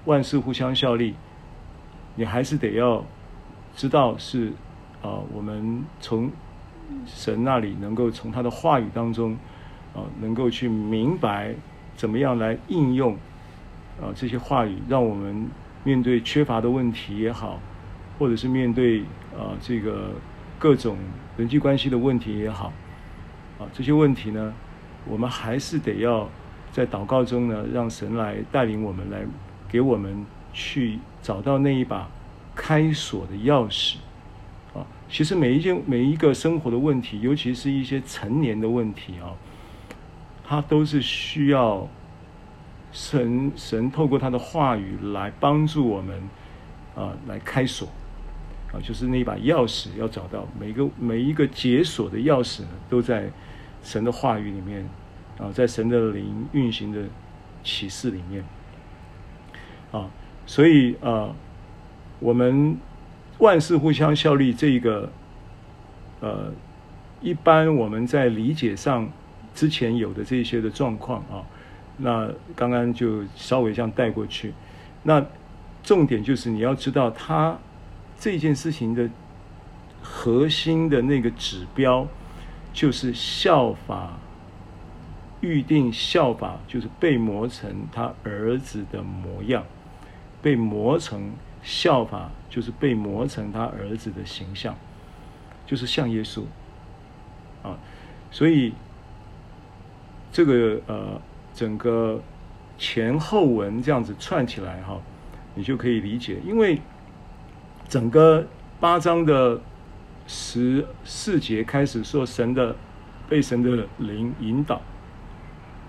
[0.05, 1.15] 万事互相效力，
[2.15, 3.05] 你还是得要
[3.75, 4.53] 知道是
[5.03, 6.31] 啊，我们从
[7.07, 9.37] 神那里能够从他的话语当中
[9.95, 11.55] 啊，能够去明白
[11.97, 13.15] 怎么样来应用
[14.01, 15.49] 啊这些话语，让我们
[15.85, 17.61] 面对缺乏的问题也好，
[18.19, 19.01] 或者是面对
[19.37, 20.11] 啊这个。
[20.61, 20.99] 各种
[21.39, 22.71] 人际关系的问题也好，
[23.59, 24.53] 啊，这些问题呢，
[25.07, 26.29] 我们还是得要
[26.73, 29.23] 在祷告中呢，让神来带领我们，来
[29.69, 32.09] 给我们去找到那一把
[32.55, 33.97] 开锁的钥匙。
[34.73, 39.35] 啊，其实每一件每一个生活的问题，尤其是一些成年的问题啊，
[40.45, 41.89] 它都是需要
[42.93, 46.23] 神神透过他的话语来帮助我们
[46.95, 47.89] 啊，来开锁
[48.73, 53.29] 啊，就是那一把钥匙要找到每个每一个解锁的钥匙呢，都在
[53.83, 54.89] 神的话语里面
[55.39, 57.03] 啊，在神的灵运行的
[57.63, 58.45] 启示里面
[59.93, 60.11] 啊，
[60.47, 61.35] 所以啊，
[62.19, 62.77] 我们
[63.39, 65.11] 万事互相效力这一个
[66.21, 66.53] 呃，
[67.21, 69.11] 一般我们在理解上
[69.55, 71.45] 之前有的这些的状况啊。
[72.03, 74.55] 那刚刚就稍微这样带过去，
[75.03, 75.23] 那
[75.83, 77.59] 重点就是你要知道，他
[78.19, 79.09] 这件事情的
[80.01, 82.09] 核心的那个指标，
[82.73, 84.19] 就是效法，
[85.41, 89.65] 预定效法，就是被磨成他儿子的模样，
[90.43, 94.75] 被磨成效法，就是被磨成他儿子的形象，
[95.67, 96.43] 就是像耶稣
[97.63, 97.79] 啊，
[98.31, 98.73] 所以
[100.33, 101.21] 这个呃。
[101.53, 102.23] 整个
[102.79, 104.99] 前后文这样子串起来哈，
[105.55, 106.81] 你就可以理解，因为
[107.89, 108.47] 整个
[108.79, 109.61] 八章的
[110.33, 112.77] 十四节开始说神的
[113.29, 114.81] 被神的灵引导，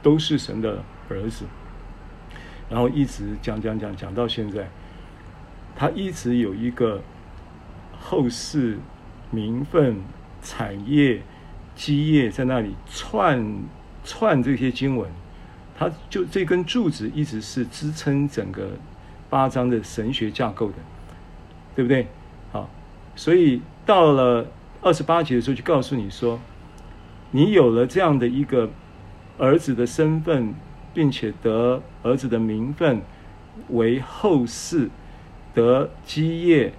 [0.01, 1.45] 都是神的儿子，
[2.67, 4.67] 然后一直讲讲讲讲到现在，
[5.75, 7.03] 他一直有一个
[7.99, 8.79] 后世
[9.29, 10.01] 名分、
[10.41, 11.21] 产业、
[11.75, 13.45] 基业在那里串
[14.03, 15.07] 串这些经文。
[15.77, 18.71] 他就这根柱子一直是支撑整个
[19.29, 20.77] 八章的神学架构的，
[21.75, 22.07] 对不对？
[22.51, 22.67] 好，
[23.15, 24.47] 所以到了
[24.81, 26.39] 二十八节的时候，就告诉你说，
[27.31, 28.69] 你有了这样的一个
[29.37, 30.53] 儿子的身份，
[30.93, 33.01] 并且得儿子的名分，
[33.69, 34.89] 为后世
[35.53, 36.73] 得基业，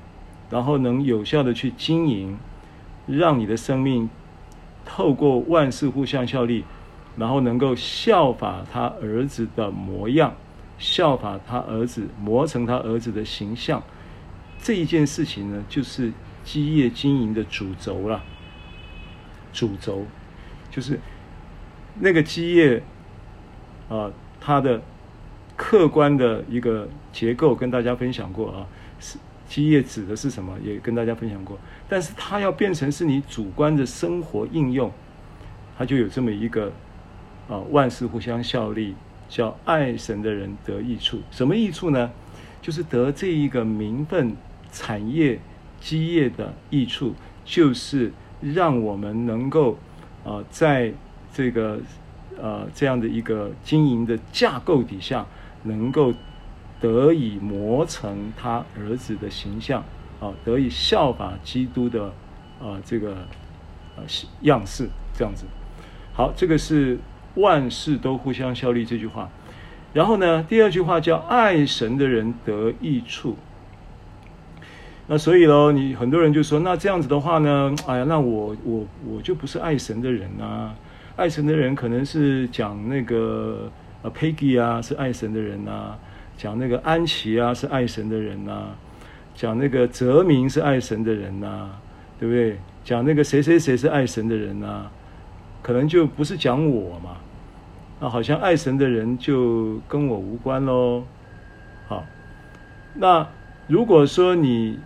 [0.50, 2.38] 然后能有效的去经营，
[3.06, 4.08] 让你的生命
[4.84, 6.64] 透过万事互相效力。
[7.14, 10.34] 然后能够效法他儿子的模样，
[10.78, 13.82] 效法他儿子磨成他儿子的形象，
[14.62, 16.10] 这一件事情呢，就是
[16.44, 18.22] 基业经营的主轴了。
[19.52, 20.06] 主轴
[20.70, 20.98] 就是
[22.00, 22.82] 那个基业
[23.88, 24.80] 啊，它的
[25.56, 28.66] 客观的一个结构跟大家分享过啊，
[28.98, 31.58] 是基业指的是什么，也跟大家分享过。
[31.88, 34.90] 但是它要变成是你主观的生活应用，
[35.76, 36.72] 它就有这么一个。
[37.48, 38.94] 啊，万事互相效力，
[39.28, 41.20] 叫爱神的人得益处。
[41.32, 42.10] 什么益处呢？
[42.62, 44.34] 就是得这一个名分、
[44.70, 45.40] 产业、
[45.82, 47.14] 基业的益处，
[47.44, 49.76] 就是让我们能够
[50.24, 50.94] 啊，在
[51.34, 51.80] 这个
[52.40, 55.26] 呃这样的一个经营的架构底下，
[55.64, 56.14] 能够
[56.80, 59.82] 得以磨成他儿子的形象
[60.20, 62.04] 啊，得以效法基督的
[62.60, 63.16] 啊这个
[63.96, 64.04] 呃
[64.42, 65.44] 样式，这样子。
[66.14, 66.98] 好，这个是。
[67.34, 69.30] 万事都互相效力这句话，
[69.94, 73.38] 然后呢，第二句话叫爱神的人得益处。
[75.08, 80.74] 那所以喽，你很多人就说，那这样子的话呢，哎呀，那我我我就不是爱神的人啊。
[81.16, 83.70] 爱神的人可能是讲那个
[84.02, 85.98] 呃 Peggy 啊，是爱神的人啊；
[86.38, 88.74] 讲那个安琪啊，是爱神的人啊；
[89.34, 91.78] 讲那个泽明是爱神的人啊，
[92.18, 92.58] 对不对？
[92.82, 94.90] 讲那个谁谁谁是爱神的人啊。
[95.60, 97.16] 可能就不是讲我嘛，
[98.00, 101.04] 那好像爱神的人就跟我无关喽。
[101.88, 102.04] 好，
[102.94, 103.26] 那
[103.66, 104.78] 如果说你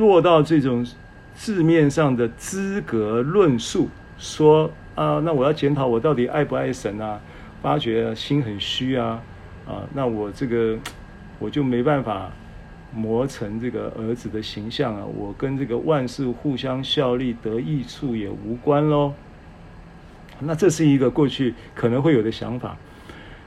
[0.00, 0.84] 落到这种
[1.34, 7.20] 字面上的资格论述，说啊，那我要检讨我到底爱不爱神啊？
[7.60, 9.22] 发觉心很虚啊，
[9.68, 10.78] 啊，那我这个
[11.38, 12.30] 我就没办法
[12.94, 19.12] 磨成这个儿子的形象啊，我跟这个万事互相效力得益处也无关喽。
[20.38, 22.74] 那这是一个过去可能会有的想法。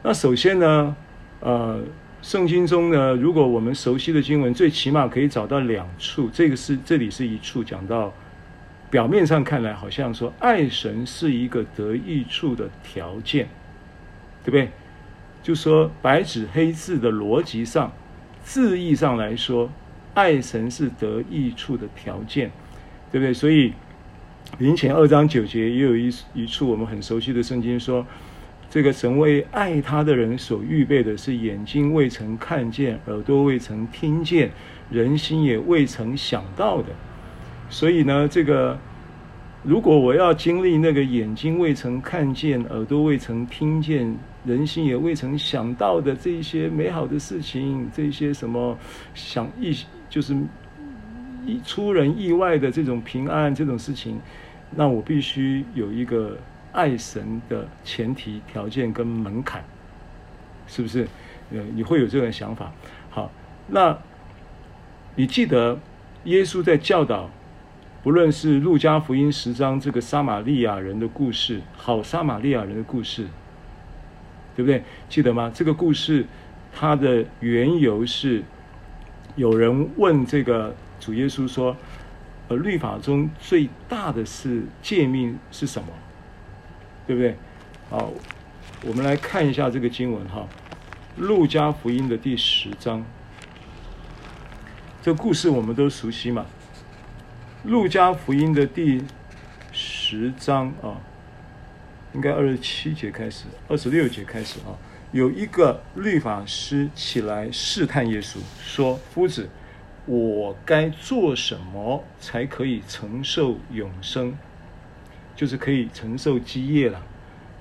[0.04, 0.96] 那首先呢，
[1.40, 1.80] 呃，
[2.24, 6.30] 圣经中呢，如果我们熟悉的经文，最起码可以找到两处。
[6.32, 8.14] 这个是这里是一处讲到，
[8.90, 13.50] 表面上看来好像说爱神是一个得益处的条件，
[14.42, 14.70] 对不对？
[15.44, 17.92] 就说白纸黑字的逻辑上，
[18.42, 19.70] 字义上来说，
[20.14, 22.50] 爱神是得益处的条件，
[23.12, 23.34] 对不对？
[23.34, 23.74] 所以。
[24.60, 28.06] 林前二章九节也有一一处我们很熟悉的圣经说，
[28.74, 34.50] 这个神为爱他的人所预备的是眼睛未曾看见，耳朵未曾听见，
[34.90, 36.88] 人心也未曾想到的。
[37.70, 38.76] 所以呢，这个
[39.62, 48.76] 如果我要经历那个眼睛未曾看见，耳朵未曾听见，人心也未曾想到的这些美好的事情，这些什么
[49.14, 49.78] 想意
[50.10, 50.36] 就是
[51.46, 54.20] 一出人意外的这种平安这种事情。
[54.76, 56.36] 那我必须有一个
[56.74, 59.64] 爱神的前提条件跟门槛，
[60.68, 61.08] 是不是？
[61.52, 62.72] 呃，你会有这种想法。
[63.10, 63.32] 好，
[63.68, 63.98] 那
[65.16, 65.80] 你记得
[66.26, 67.30] 耶稣在教导，
[68.04, 73.28] 不论是路加福音十章这个撒玛利亚人的故事，好撒玛利亚人的故事，
[74.56, 74.84] 对不对？
[75.08, 75.50] 记得吗？
[75.54, 76.26] 这个故事
[76.74, 78.44] 它的缘由是
[79.36, 81.76] 有人问这个主耶稣说。
[82.50, 85.88] 呃律法中最大的是诫命是什么？
[87.06, 87.36] 对不对？
[87.90, 88.12] 好，
[88.86, 90.48] 我们来看一下这个经文哈，
[91.22, 93.04] 《路加福音》的第十章。
[95.02, 96.46] 这故事我们都熟悉嘛，
[97.70, 99.04] 《路加福音》的第
[99.72, 101.02] 十章啊，
[102.14, 104.72] 应该二十七节开始，二十六节开始啊，
[105.12, 109.50] 有一个律法师起来试探耶稣，说：“夫子。”
[110.06, 114.38] 我该做什么才可以承受永生？
[115.36, 117.02] 就是可以承受基业了，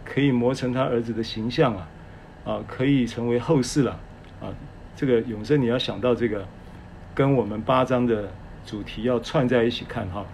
[0.04, 1.88] 可以磨成他儿子的形象啊，
[2.44, 3.98] 啊，可以成为后世了
[4.40, 4.48] 啊。
[4.94, 6.46] 这个永生你要想到这个，
[7.14, 8.32] 跟我们八章的
[8.64, 10.24] 主题要串在一起看哈。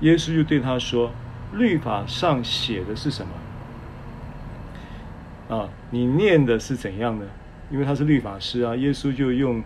[0.00, 1.12] 耶稣就对他说
[1.54, 3.26] ：“律法上写的是什
[5.48, 5.56] 么？
[5.56, 7.26] 啊，你念的是怎样的？
[7.70, 9.62] 因为他是律法师啊。”耶稣就用。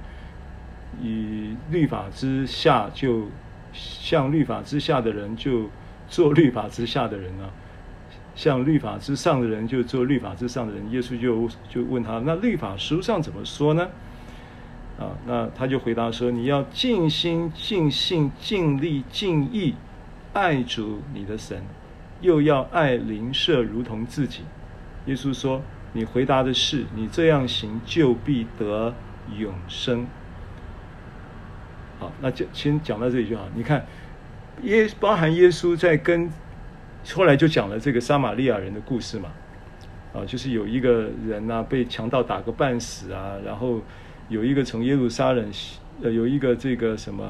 [1.02, 3.26] 以律法之下，就
[3.74, 5.68] 像律法之下的人，就
[6.08, 7.50] 做律法之下的人啊；
[8.34, 10.90] 像律法之上的人，就做律法之上的人。
[10.90, 13.88] 耶稣就就问他：“那律法书上怎么说呢？”
[14.98, 19.74] 啊，那他就回答说：“你要尽心、尽性、尽力、尽意
[20.32, 21.62] 爱主你的神，
[22.22, 24.42] 又要爱邻舍如同自己。”
[25.04, 25.60] 耶稣说
[25.92, 28.94] ：“你回答的是，你这样行就必得
[29.36, 30.06] 永生。”
[32.00, 33.46] 好，那就先讲到这里就好。
[33.54, 33.84] 你看，
[34.62, 36.30] 耶包含耶稣在跟
[37.14, 39.30] 后来就讲了这个撒玛利亚人的故事嘛，
[40.12, 43.80] 啊，就是有一个人呐、被强盗打个半死啊，然后
[44.28, 45.50] 有一个从耶路撒冷
[46.02, 47.24] 呃有一个这个什么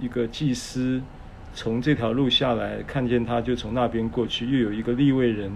[0.00, 1.00] 一个祭司
[1.54, 5.50] 从这条路下来，看见他就从那边过去，又有一个利未人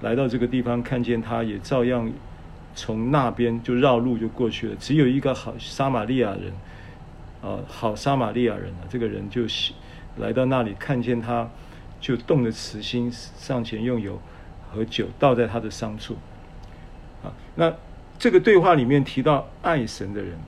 [0.00, 2.10] 来到这个地方看见他也照样
[2.74, 6.52] 从那边就绕路就过去了，只有一个好撒玛利亚人。
[7.42, 9.42] 啊，好撒玛利亚人啊，这个人就
[10.16, 11.48] 来到那里，看见他，
[12.00, 14.20] 就动了慈心，上前用油
[14.70, 16.16] 和酒倒在他的伤处。
[17.22, 17.74] 啊，那
[18.18, 20.38] 这个对话里面提到爱神的人，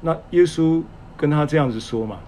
[0.00, 0.82] 那耶稣
[1.16, 2.18] 跟他这样子说嘛，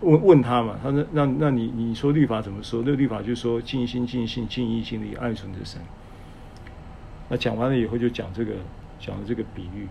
[0.00, 2.82] 问问他嘛，他说那那你你说律法怎么说？
[2.84, 5.80] 那律法就说尽心尽性尽意尽力爱神的神。
[7.28, 8.52] 那讲完了以后就讲这个
[8.98, 9.86] 讲了这个比喻。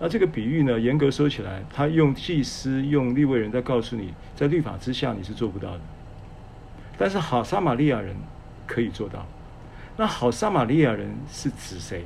[0.00, 5.80] 那这个比喻呢，严格说起来，他用祭司、用利未人在告诉你，在律法之下你是做不到的。
[6.96, 8.14] 但是好撒玛利亚人
[8.64, 9.26] 可以做到。
[9.96, 12.04] 那好撒玛利亚人是指谁？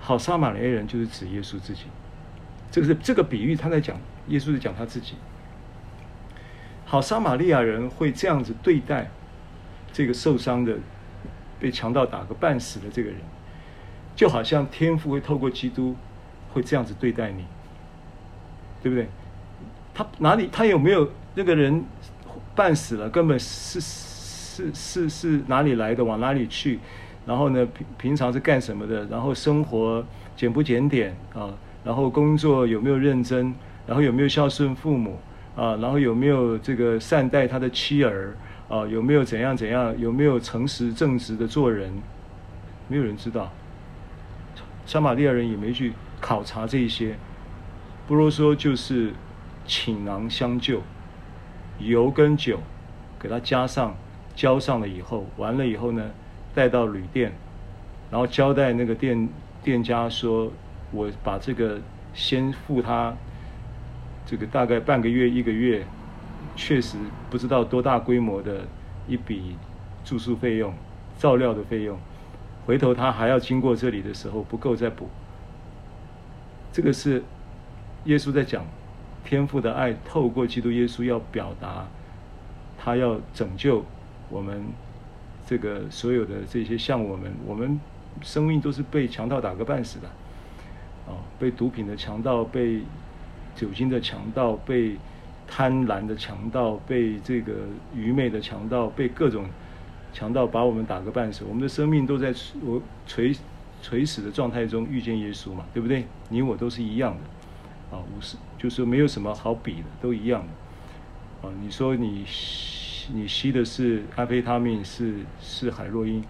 [0.00, 1.84] 好撒玛利亚人就是指耶稣自己。
[2.72, 5.14] 这个是这个比喻，他在讲耶稣在讲他自己。
[6.84, 9.08] 好撒玛利亚人会这样子对待
[9.92, 10.76] 这个受伤的、
[11.60, 13.20] 被强盗打个半死的这个人，
[14.16, 15.94] 就好像天父会透过基督。
[16.52, 17.44] 会这样子对待你，
[18.82, 19.08] 对不对？
[19.94, 20.48] 他哪里？
[20.52, 21.84] 他有没有那个人
[22.54, 23.08] 半死了？
[23.10, 26.04] 根本是是是是哪里来的？
[26.04, 26.78] 往哪里去？
[27.26, 27.66] 然后呢？
[27.66, 29.04] 平平常是干什么的？
[29.06, 30.04] 然后生活
[30.36, 31.52] 检不检点啊？
[31.84, 33.54] 然后工作有没有认真？
[33.86, 35.18] 然后有没有孝顺父母
[35.56, 35.76] 啊？
[35.76, 38.36] 然后有没有这个善待他的妻儿
[38.68, 38.86] 啊？
[38.86, 39.94] 有没有怎样怎样？
[39.98, 41.92] 有没有诚实正直的做人？
[42.88, 43.52] 没有人知道。
[44.86, 45.92] 撒玛利亚人也没去。
[46.20, 47.16] 考察这一些，
[48.06, 49.12] 不如说就是
[49.66, 50.82] 倾囊相救，
[51.78, 52.60] 油跟酒
[53.18, 53.94] 给他加上，
[54.34, 56.10] 浇上了以后，完了以后呢，
[56.54, 57.32] 带到旅店，
[58.10, 59.28] 然后交代那个店
[59.62, 60.50] 店家说
[60.90, 61.80] ：“我把这个
[62.14, 63.14] 先付他，
[64.26, 65.86] 这个大概半个月一个月，
[66.56, 66.96] 确实
[67.28, 68.66] 不知道多大规模的
[69.06, 69.56] 一笔
[70.04, 70.72] 住宿费用、
[71.18, 71.98] 照料的费用，
[72.64, 75.08] 回头他还要经过这里的时候不够再补。”
[76.78, 77.20] 这个是
[78.04, 78.64] 耶稣在讲
[79.24, 81.84] 天父的爱，透过基督耶稣要表达，
[82.78, 83.84] 他要拯救
[84.30, 84.62] 我们
[85.44, 87.80] 这个所有的这些像我们，我们
[88.22, 90.06] 生命都是被强盗打个半死的，
[91.08, 92.82] 啊，被毒品的强盗，被
[93.56, 94.96] 酒精的强盗，被
[95.48, 97.54] 贪婪的强盗，被这个
[97.92, 99.46] 愚昧的强盗，被各种
[100.12, 102.32] 强盗把我们打个半死，我们的生命都在
[102.64, 103.34] 我垂。
[103.82, 106.04] 垂死的状态中遇见耶稣嘛，对不对？
[106.28, 112.24] 你我都是一样的，啊，无是就是没有什么好比的，都一样的，啊，你说你
[113.12, 116.22] 你吸的是安非他命，是是海洛因，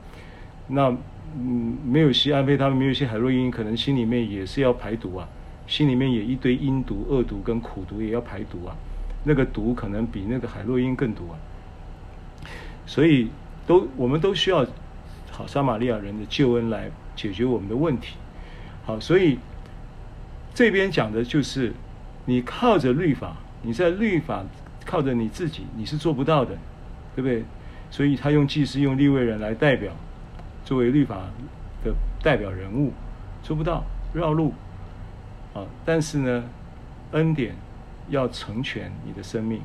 [0.69, 0.95] 那
[1.37, 5.29] 嗯，没有吸安非他命，没有吸海洛因，可能心里面也是要排毒啊，
[5.67, 8.77] 心里面也一堆阴毒、恶毒跟苦毒也要排毒啊，
[9.25, 11.35] 那个毒可能比那个海洛因更毒啊，
[12.87, 13.29] 所以
[13.67, 14.67] 都我们都需要
[15.31, 18.15] 好撒玛利亚人的救恩来解决我们的问题。
[18.87, 19.39] 好，所以
[20.55, 21.75] 这边讲的就是
[22.25, 24.45] 你靠着律法，你在律法
[24.87, 26.57] 靠着你自己，你是做不到的，
[27.17, 27.43] 对不对？
[27.91, 29.93] 所以他用祭司、用利未人来代表。
[30.65, 31.17] 作为律法
[31.83, 32.93] 的代表人物，
[33.43, 34.53] 做不到绕路
[35.55, 35.65] 啊！
[35.83, 36.45] 但是呢，
[37.13, 37.55] 恩典
[38.11, 39.63] 要成全你的生命。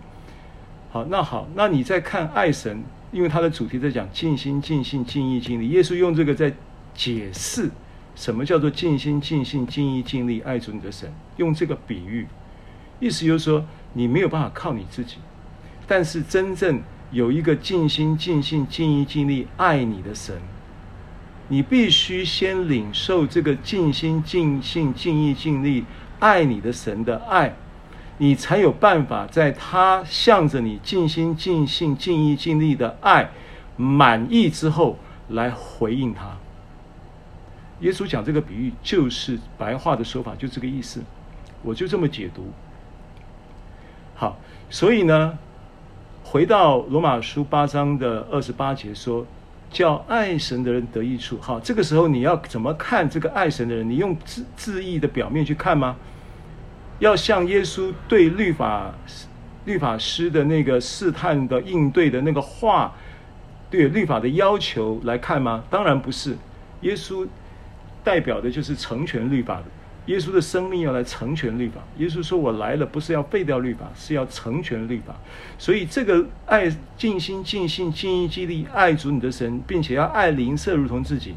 [0.92, 2.82] 好，那好，那你再看爱神，
[3.12, 5.68] 因为他的主题在讲尽心、尽性、尽意、尽力。
[5.68, 6.54] 耶稣用这个在
[6.94, 7.70] 解释
[8.16, 12.28] 什么叫做尽心、尽性、尽意、尽力爱主你的神，用这个比喻，
[13.00, 15.18] 意思就是说你没有办法靠你自己，
[15.88, 16.82] 但是真正
[17.12, 20.36] 有一个尽心、尽性、尽意、尽力爱你的神。
[21.50, 25.84] 你必须先领受这个尽心、尽性、尽意、尽力
[26.20, 27.54] 爱你的神的爱，
[28.18, 33.30] 你才有办法在他向着你尽心、尽性、尽意、尽力的爱
[33.76, 36.38] 满意之后来回应他。
[37.84, 41.02] 耶稣讲这个比喻，就是白话的说法，就这个意思。
[41.62, 42.52] 我就这么解读。
[44.16, 44.38] 好，
[44.70, 45.38] 所以呢，
[46.24, 49.26] 回到罗马书八章的二十八节说。
[49.74, 51.36] 叫爱神的人得益处。
[51.42, 53.90] 好，这个时候你要怎么看这个爱神的人？
[53.90, 55.96] 你用字字义的表面去看吗？
[57.00, 58.94] 要像耶稣对律法
[59.66, 62.94] 律法师的那个试探的应对的那个话，
[63.72, 65.64] 对律法的要求来看吗？
[65.72, 66.38] 当然不是。
[66.82, 67.28] 耶稣
[68.04, 69.66] 代表的就是成全律法的。
[70.08, 71.82] 耶稣的生命要来成全律法。
[71.98, 75.16] 耶稣说：“我来了，不是要废掉律法，是要成全律法。”
[75.58, 81.36] 所以，这个爱尽心、尽性、尽意、尽力爱主你的神，并且要爱邻舍如同自己，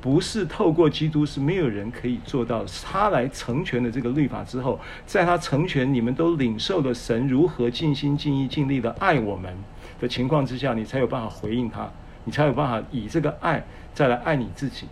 [0.00, 2.64] 不是透过基督，是没有人可以做到。
[2.84, 9.52] 他来成全了这个律法之后，在他成全，你们都领受了神如何尽心、尽意、尽力的爱我们
[9.98, 11.90] 的情况之下，你才有办法回应他，
[12.22, 14.86] 你才有办法以这个爱再来爱你自己，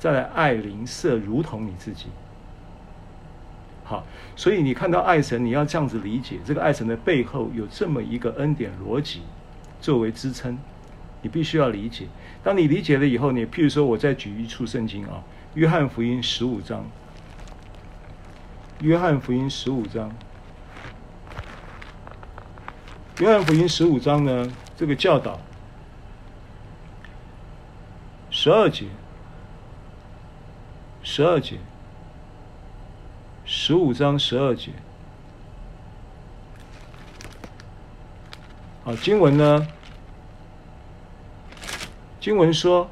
[0.00, 2.06] 再来爱邻舍如同你自己。
[3.84, 9.20] 好，所以你看到爱神，你要这样子理解，这个爱神的背后有这么一个恩典逻辑
[9.80, 10.56] 作为支撑，
[11.20, 12.06] 你必须要理解。
[12.42, 15.22] 当你理解了以后，你譬如说，我再举一处圣经啊，
[15.58, 16.80] 《约翰福音》十五章，
[18.80, 20.10] 《约翰福音》十五章，
[23.22, 25.38] 《约翰福音》十五章呢，这个教导
[28.30, 28.86] 十二节，
[31.02, 31.56] 十二节。
[33.52, 34.70] 十五章十二节，
[38.84, 39.66] 好，经文呢？
[42.20, 42.88] 经文说，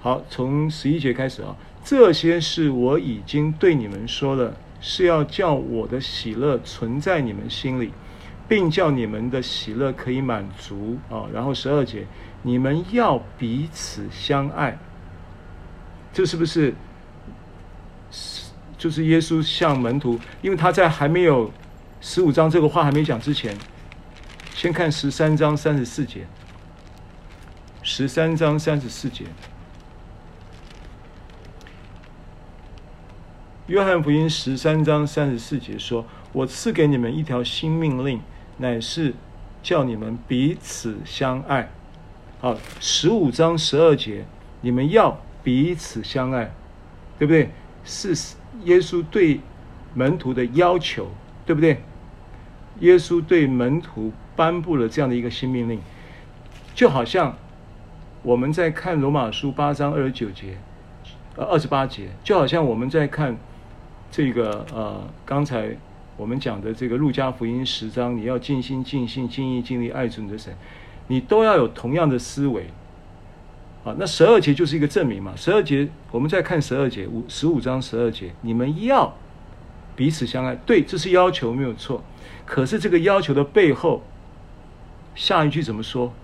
[0.00, 7.92] 好，从十一节开始啊，这些事我已经对你们说了，是要叫我的喜乐存在你们心里，
[8.46, 11.26] 并叫你们的喜乐可以满足啊。
[11.32, 12.06] 然后十二节，
[12.42, 14.78] 你们要彼此相爱，
[16.12, 16.74] 这是不是？
[18.76, 21.52] 就是耶稣向门徒，因为他在还没有
[22.00, 23.56] 十五章这个话还没讲之前，
[24.54, 26.26] 先看十三章三十四节。
[27.84, 29.24] 十三章三十四节，
[33.66, 38.20] 约翰福音十三章三十四节说：“我赐给你们一条新命令，
[38.58, 39.14] 乃是
[39.64, 41.72] 叫你们彼此相爱。”
[42.42, 44.24] 好，十五章十二节，
[44.62, 46.52] 你们要彼此相爱，
[47.16, 47.48] 对不对？
[47.84, 48.34] 是
[48.64, 49.38] 耶稣对
[49.94, 51.06] 门徒的要求，
[51.46, 51.80] 对不对？
[52.80, 55.78] 耶稣对门徒颁布了这样的一个新命令，
[56.74, 57.36] 就好像
[58.24, 60.58] 我们在看罗马书八章二十九节，
[61.36, 63.36] 呃二十八节，就好像我们在看
[64.10, 65.76] 这个呃刚才
[66.16, 70.52] 我们讲的这个路加福音十章，你要尽心尽性尽意尽力爱主你的神，
[71.12, 72.70] 你都要有同样的思维。
[73.84, 75.34] 啊，那十二节就是一个证明嘛。
[75.36, 79.14] 十二节，我们再看十二节，五十五章十二节，你们要
[79.94, 80.54] 彼此相爱。
[80.64, 82.02] 对，这是要求没有错。
[82.46, 84.02] 可是这个要求的背后，
[85.14, 86.14] 下一句怎么说？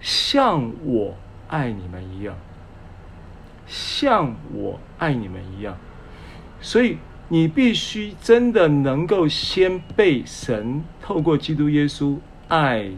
[0.00, 1.14] 像我
[1.48, 2.34] 爱你们一样，
[3.66, 5.76] 像我爱你们一样。
[6.62, 6.96] 所以
[7.28, 12.16] 你必须真的能够先被神透过基督耶稣
[12.48, 12.90] 爱，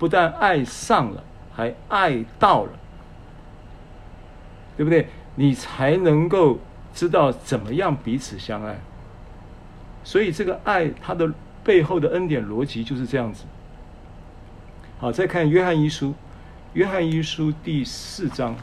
[0.00, 1.22] 不但爱上了。
[1.52, 2.70] 还爱到了，
[4.76, 5.08] 对不对？
[5.34, 6.58] 你才能够
[6.94, 8.78] 知道怎么样彼此相爱。
[10.02, 11.30] 所以这个爱它的
[11.62, 13.44] 背后的恩典逻辑就是这样子。
[14.98, 16.14] 好，再看约翰一书，
[16.72, 18.54] 约翰一书第四章，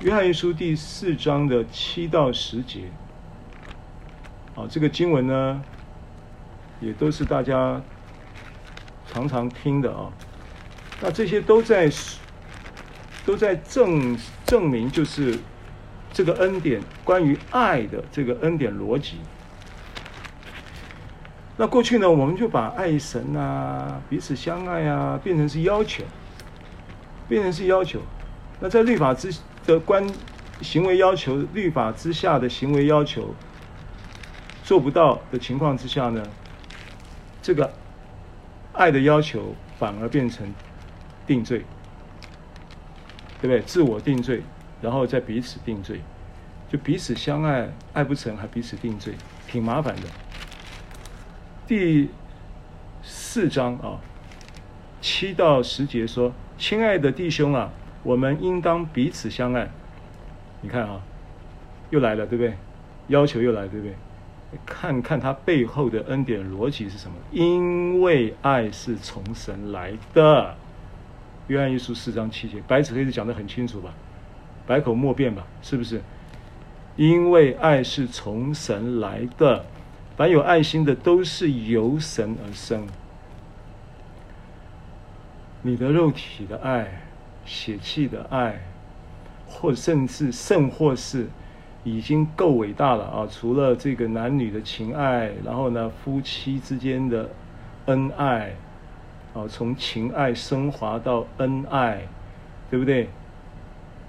[0.00, 2.84] 约翰一书第四章的七到十节。
[4.54, 5.60] 好，这个经文呢，
[6.80, 7.82] 也都是大家
[9.16, 10.12] 常常听的啊。
[11.00, 11.90] 那这些都在
[13.24, 14.14] 都在证
[14.44, 15.38] 证明，就是
[16.12, 19.16] 这个恩典关于爱的这个恩典逻辑。
[21.56, 26.04] 那过去呢，我们就把爱神啊、彼此相爱啊，变成是要求，
[27.26, 28.00] 变成是要求。
[28.60, 30.06] 那在律法之的关
[30.60, 33.34] 行为要求，律法之下的行为要求。
[34.62, 36.22] 做不到的情况之下呢，
[37.40, 37.72] 这个
[38.76, 40.46] 爱的要求反而变成
[41.26, 41.60] 定罪，
[43.40, 43.60] 对不对？
[43.62, 44.42] 自我定罪，
[44.80, 46.00] 然后再彼此定罪，
[46.68, 49.14] 就彼此相爱，爱不成还彼此定罪，
[49.48, 50.02] 挺麻烦的。
[51.66, 52.10] 第
[53.02, 53.98] 四章啊，
[55.00, 57.70] 七到十节说：“亲爱的弟兄啊，
[58.02, 59.68] 我们应当彼此相爱。”
[60.62, 61.00] 你看啊，
[61.90, 62.54] 又来了，对不对？
[63.08, 63.94] 要求又来，对不对？
[64.64, 67.16] 看看他背后的恩典逻辑是什么？
[67.30, 70.54] 因为爱是从神来的。
[71.48, 73.92] 约翰一书四章七节，白纸黑字讲得很清楚吧？
[74.66, 75.46] 百口莫辩吧？
[75.62, 76.00] 是不是？
[76.96, 79.64] 因为爱是从神来的，
[80.16, 82.86] 凡有爱心的都是由神而生。
[85.62, 87.02] 你的肉体的爱、
[87.44, 88.60] 血气的爱，
[89.46, 91.28] 或甚至甚或是。
[91.86, 93.28] 已经够伟大了啊！
[93.30, 97.30] 除了这个男女的情爱，然后呢，夫妻之间的
[97.84, 98.56] 恩爱，
[99.32, 102.02] 啊，从情爱升华到恩爱，
[102.68, 103.08] 对不对？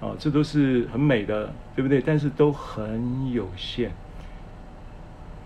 [0.02, 2.02] 啊，这都是很美的，对不对？
[2.02, 3.92] 但是都很有限，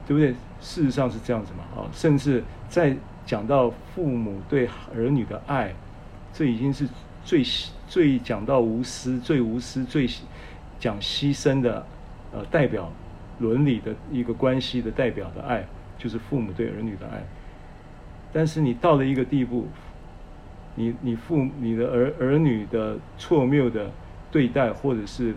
[0.07, 0.29] 对不对？
[0.61, 5.73] 事实上是这样子嘛，啊，甚至在讲到父母对儿女的爱，
[6.34, 6.88] 这已经是
[7.25, 7.43] 最
[7.89, 10.07] 最讲到无私、最无私、最
[10.79, 11.86] 讲牺牲的。
[12.34, 12.89] 呃，代表
[13.39, 15.65] 伦理的一个关系的代表的爱，
[15.97, 17.21] 就是父母对儿女的爱。
[18.32, 19.67] 但是你到了一个地步，
[20.75, 23.91] 你你父你的儿儿女的错谬的
[24.32, 25.36] 对待，或者是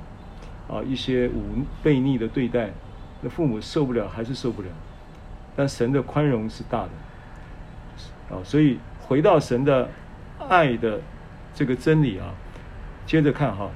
[0.69, 2.71] 啊一些忤悖逆的对待，
[3.21, 4.69] 那父母受不了还是受不了。
[5.57, 9.89] 但神的宽容是大的，啊，所以回到神的
[10.49, 11.01] 爱的
[11.55, 12.33] 这个真理啊，
[13.05, 13.69] 接着看哈。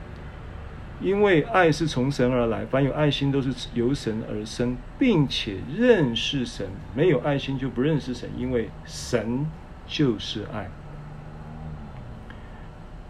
[1.00, 6.66] 因为爱是从神而来，凡有爱心都是由神而生，并且认识神。
[6.94, 9.46] 没有爱心就不认识神，因为神
[9.86, 10.68] 就是爱。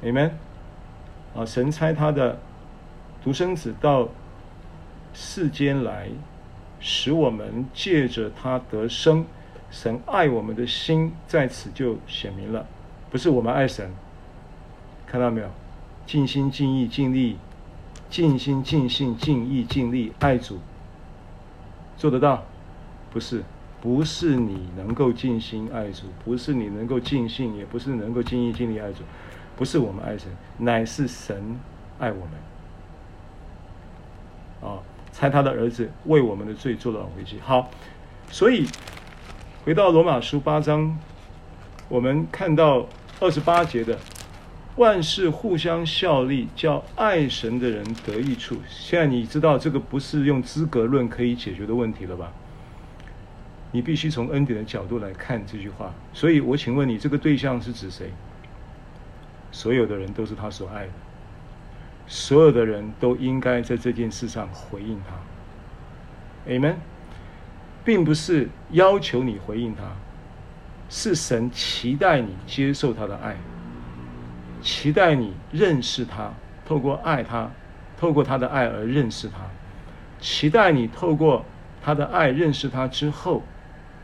[0.01, 0.31] 你们。
[1.37, 2.41] 啊，神差他的
[3.23, 4.09] 独生子到
[5.13, 6.09] 世间来，
[6.81, 9.25] 使我们借着他得生。
[9.71, 12.67] 神爱我们的心在此就显明了，
[13.11, 13.91] 不是我们爱神，
[15.07, 15.49] 看到没有？
[16.07, 17.37] 尽心尽意尽力。
[18.11, 20.59] 尽心尽性尽意尽力爱主，
[21.97, 22.43] 做得到？
[23.13, 23.43] 不是，
[23.81, 29.03] 不是你能够尽心爱主，不是你能够尽性，也不是能够尽意尽力爱主，
[29.57, 30.29] 不是我们爱神，
[30.59, 31.59] 乃是神
[31.99, 32.27] 爱我
[34.61, 34.71] 们。
[34.71, 34.81] 啊，
[35.13, 37.39] 猜他的儿子为我们的罪做了回去。
[37.41, 37.71] 好，
[38.31, 38.67] 所以
[39.65, 40.99] 回到罗马书八章，
[41.89, 42.87] 我们看到
[43.21, 43.99] 二十八节的。
[44.79, 48.57] 万事互相效力，叫爱神的人得益处。
[48.69, 52.33] 现在你知道这个不是用资格论可以解决的问题了吧？
[53.73, 55.93] 你必须从恩典的角度来看这句话。
[56.15, 58.13] 所以我请问你，这个对象是指谁？
[59.51, 60.93] 所有的人都是他所爱的，
[62.07, 66.53] 所有的人都应该在这件事上回应他。
[66.53, 66.77] Amen，
[67.85, 69.83] 并不是要求你回应他，
[70.89, 73.37] 是神期待你接受他的爱。
[74.63, 76.33] 期待你认识他，
[76.67, 77.51] 透过爱他，
[77.97, 79.37] 透过他的爱而认识他。
[80.21, 81.45] 期待你透过
[81.83, 83.43] 他的爱认识他之后，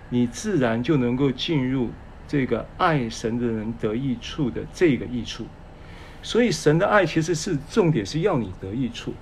[0.09, 1.91] 你自然就能够进入
[2.27, 5.47] 这个爱神的人得益处的这个益处。
[6.23, 9.13] 所以神的爱其实是重点，是要你得益处。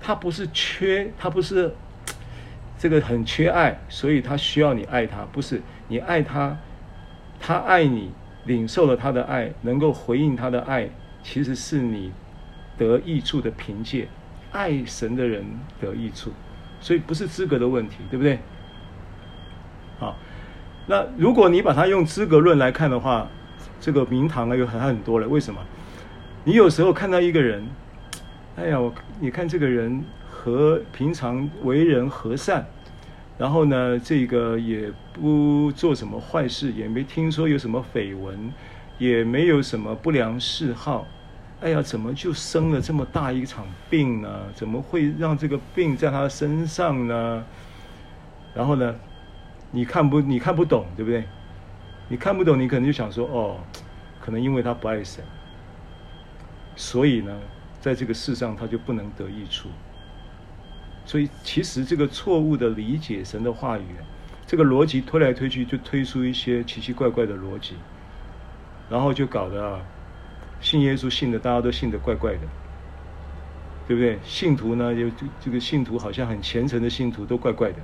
[0.00, 1.74] 他不是缺，他不是
[2.78, 5.26] 这个很缺爱，所以他需要你爱他。
[5.32, 6.56] 不是你爱他，
[7.40, 8.12] 他爱你。
[8.46, 10.88] 领受了他的爱，能够回应他的爱，
[11.22, 12.12] 其实是你
[12.76, 14.08] 得益处的凭借。
[14.52, 15.44] 爱神的人
[15.80, 16.30] 得益处，
[16.80, 18.38] 所以不是资格的问题，对不对？
[19.98, 20.16] 好，
[20.86, 23.28] 那如果你把它用资格论来看的话，
[23.80, 25.26] 这个名堂啊有很很多了。
[25.26, 25.60] 为什么？
[26.44, 27.66] 你有时候看到一个人，
[28.56, 32.64] 哎呀，我你看这个人和平常为人和善，
[33.36, 38.52] 然后呢，这个也不做什么坏事，也没听说有什么绯闻，
[38.98, 41.06] 也没有什么不良嗜好。
[41.60, 44.28] 哎呀，怎么就生了这么大一场病呢？
[44.54, 47.44] 怎么会让这个病在他身上呢？
[48.54, 48.94] 然后呢，
[49.70, 51.24] 你看不你看不懂，对不对？
[52.08, 53.56] 你看不懂，你可能就想说，哦，
[54.20, 55.24] 可能因为他不爱神，
[56.76, 57.36] 所以呢，
[57.80, 59.68] 在这个世上他就不能得益处。
[61.06, 63.84] 所以，其实这个错误的理解神的话语，
[64.46, 67.74] 这个逻辑推来推去，就推出一些奇奇怪怪的逻辑，
[68.88, 69.80] 然后就搞得，
[70.60, 72.40] 信耶稣信的大家都信的怪怪的，
[73.86, 74.18] 对不对？
[74.24, 77.78] 信徒呢，就这个信徒好像很虔诚的信徒都怪怪的，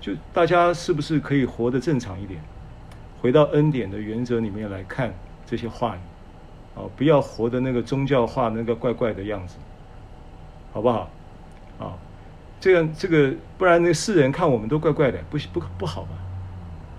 [0.00, 2.40] 就大家是不是可以活得正常一点？
[3.22, 5.14] 回到恩典的原则里面来看
[5.46, 6.00] 这些话语，
[6.78, 9.56] 啊，不要活的那个宗教化那个怪怪的样子，
[10.72, 11.10] 好不好？
[11.78, 11.98] 啊，
[12.60, 16.10] 这样这个，不然那世人看我们都怪怪的，不不不好吧？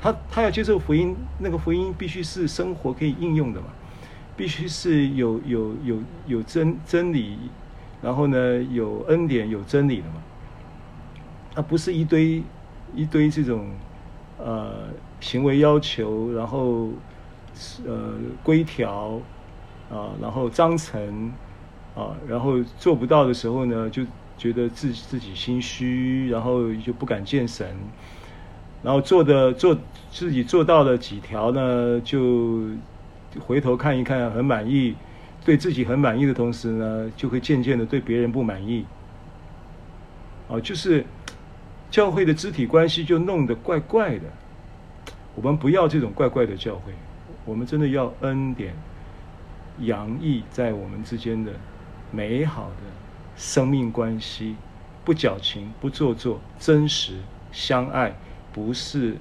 [0.02, 3.68] 他他要接受福音，那个福音必须是生活可以应用的嘛，
[4.36, 5.98] 必须是有有有
[6.28, 7.38] 有真真理，
[8.02, 10.22] 然后呢有恩典有真理的嘛，
[11.56, 12.44] 那不是一堆
[12.94, 13.70] 一堆这种
[14.38, 16.90] 呃行为要求，然后
[17.88, 18.14] 呃
[18.44, 19.20] 规条
[19.90, 21.32] 啊，然后章程
[21.96, 24.04] 啊，然后做不到的时候呢就。
[24.38, 27.68] 觉得自自己心虚，然后就不敢见神，
[28.84, 29.78] 然后做的做
[30.12, 32.64] 自己做到了几条呢，就
[33.40, 34.96] 回头看一看，很满意，
[35.44, 38.86] 对自己很满意的同时呢，就会渐渐的对别人不满意。
[40.50, 41.04] 啊，就是
[41.90, 44.26] 教会的肢体关系就弄得怪怪的。
[45.34, 46.94] 我们不要这种怪怪的教会，
[47.46, 48.74] 我们真的要恩典
[49.80, 51.52] 洋溢在我们之间的
[52.12, 52.95] 美好的。
[53.36, 54.56] 生命关系
[55.04, 57.20] 不矫情、不做作、真实
[57.52, 58.16] 相爱，
[58.54, 59.18] 不是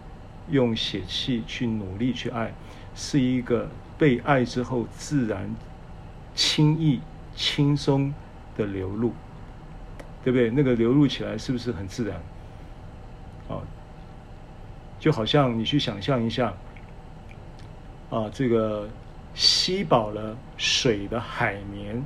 [0.50, 2.54] 用血气去努力去爱，
[2.94, 5.54] 是一个被爱之后自然、
[6.34, 7.00] 轻易、
[7.34, 8.14] 轻松
[8.56, 9.12] 的流露，
[10.22, 10.50] 对不对？
[10.50, 12.16] 那个流露起来是不是很自然？
[13.48, 13.60] 啊，
[14.98, 16.54] 就好像你去想象一下，
[18.10, 18.88] 啊，这个
[19.34, 22.02] 吸饱了水的海绵。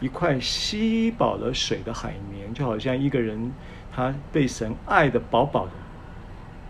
[0.00, 3.50] 一块吸饱了水的海绵，就好像一个人，
[3.90, 5.72] 他被神爱的饱饱的，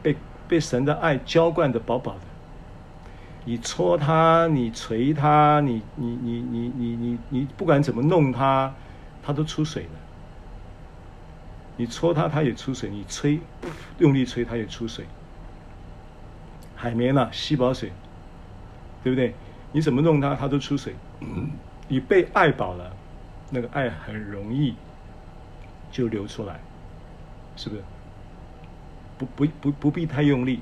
[0.03, 0.17] 被
[0.47, 2.21] 被神的爱浇灌的饱饱的。
[3.45, 8.75] 你搓它，你捶它，你你你你你你你不管怎么弄它，
[9.23, 9.91] 它都出水的。
[11.77, 13.39] 你搓它，它也出水；你吹，
[13.99, 15.05] 用力吹，它也出水。
[16.75, 17.93] 海绵啊，吸饱水，
[19.05, 19.35] 对不对？
[19.73, 20.95] 你怎么弄它，它都出水。
[21.89, 22.93] 你被爱饱了。
[23.51, 24.75] 那个爱很容易
[25.91, 26.61] 就流出来，
[27.57, 27.83] 是不是？
[29.19, 30.61] 不不不不必太用力，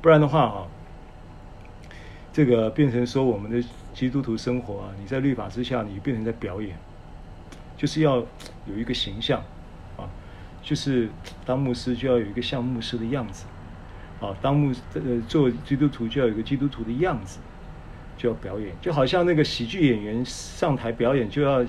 [0.00, 0.66] 不然的话啊，
[2.32, 6.78] 这个变成说我们的基督徒生活啊，你在律法之下，你变成在表演，
[7.76, 8.16] 就是要
[8.64, 9.42] 有一个形象
[9.98, 10.08] 啊，
[10.62, 11.10] 就是
[11.44, 13.44] 当牧师就要有一个像牧师的样子，
[14.20, 17.38] 啊，当牧呃做基督徒就要有一个基督徒的样子。
[18.16, 21.64] 就要表演，就好像那个喜剧演员上台表演，就要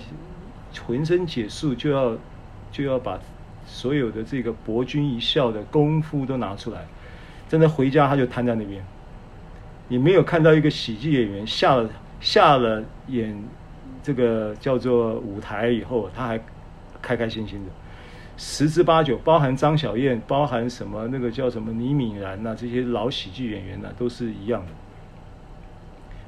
[0.86, 2.18] 浑身解数，就要
[2.72, 3.20] 就要把
[3.66, 6.86] 所有的这个博君一笑的功夫都拿出来。
[7.50, 8.84] 真的回家他就瘫在那边。
[9.88, 11.90] 你没有看到一个喜剧演员下了
[12.20, 13.42] 下了演
[14.04, 16.40] 这个叫做舞台以后，他还
[17.02, 17.72] 开开心心的。
[18.36, 24.72] 十之八九，包含张小燕，包含什么那个叫什么倪敏然呐、这些老喜剧演员呐、都是一样的。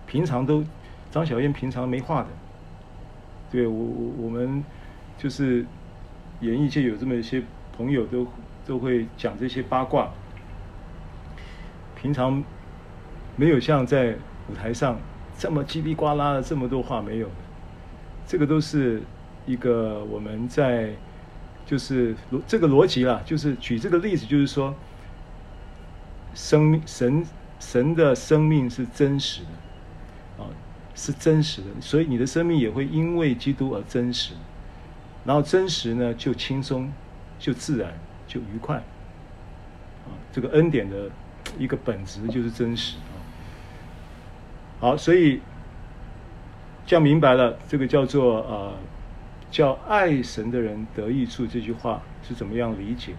[0.10, 0.64] 平常都，
[1.12, 2.28] 张小燕平常没话的，
[3.51, 4.64] 对我我我们
[5.20, 5.64] 就是
[6.41, 7.43] 演艺界有这么一些
[7.78, 8.26] 朋友都
[8.66, 10.10] 都会讲这些八卦，
[11.95, 12.43] 平常
[13.36, 14.16] 没有像在
[14.49, 14.97] 舞台上
[15.38, 17.34] 这么叽里呱啦的这么多话没有的，
[18.26, 19.03] 这个都是
[19.45, 20.89] 一个我们在
[21.68, 22.16] 就是
[22.47, 24.74] 这个逻辑啦，就是举这个例子，就是说
[26.34, 27.24] 生命神
[27.60, 29.49] 神的生命是真实的。
[31.00, 34.34] 是真实的，所以你的生命也会因为基督而真实，
[35.24, 36.91] 然后真实呢就轻松，
[37.39, 37.93] 就自然，
[38.28, 38.76] 就愉快。
[38.76, 41.10] 啊，这个恩典的
[41.58, 43.16] 一个本质就是真实啊。
[44.82, 45.39] 好，所以
[46.86, 48.74] 这样明白了，这个叫做呃，
[49.50, 53.14] 叫爱神的人得益处这句话是怎么样理解？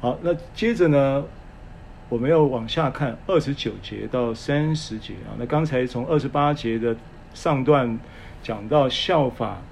[0.00, 1.24] 好，那接着呢？
[2.10, 5.32] 我们要往下看二十九节到三十节啊。
[5.38, 6.94] 那刚才从二十八节的
[7.32, 7.98] 上段
[8.42, 9.62] 讲到效法，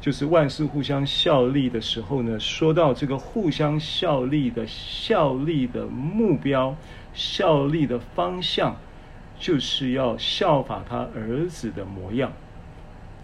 [0.00, 6.76] 就是万事互相效力的时候呢，说到这个互相效力的效力的目标、
[7.14, 8.76] 效力的方向，
[9.38, 12.30] 就是要效法他儿子的模样。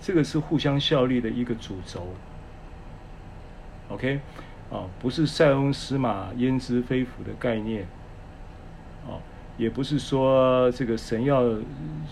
[0.00, 2.08] 这个是互相效力的一个主轴。
[3.90, 4.20] OK，
[4.70, 7.86] 啊，不是塞翁失马焉知非福的概念，
[9.58, 11.42] 也不是说这个神要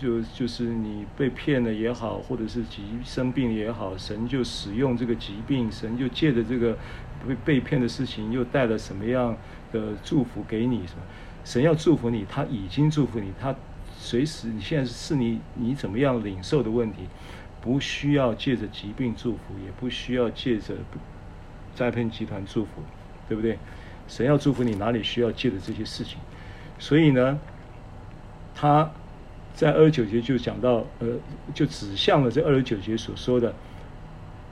[0.00, 6.76] 就就是你被骗了也好，或者是疾生病也好，神就使用这个疾病，神就借着这个
[7.26, 9.36] 被被骗的事情，又带了什么样
[9.72, 10.86] 的祝福给你？
[10.86, 11.02] 什么？
[11.44, 13.54] 神要祝福你，他已经祝福你，他
[13.96, 17.00] 随时你现在是你你怎么样领受的问题，
[17.60, 20.74] 不需要借着疾病祝福，也不需要借着。
[21.72, 22.82] 诈骗集团祝福，
[23.28, 23.56] 对不对？
[24.08, 26.18] 神要祝福你，哪里需要借的这些事情？
[26.80, 27.38] 所以呢，
[28.52, 28.90] 他
[29.54, 31.06] 在二十九节就讲到，呃，
[31.54, 33.54] 就指向了这二十九节所说的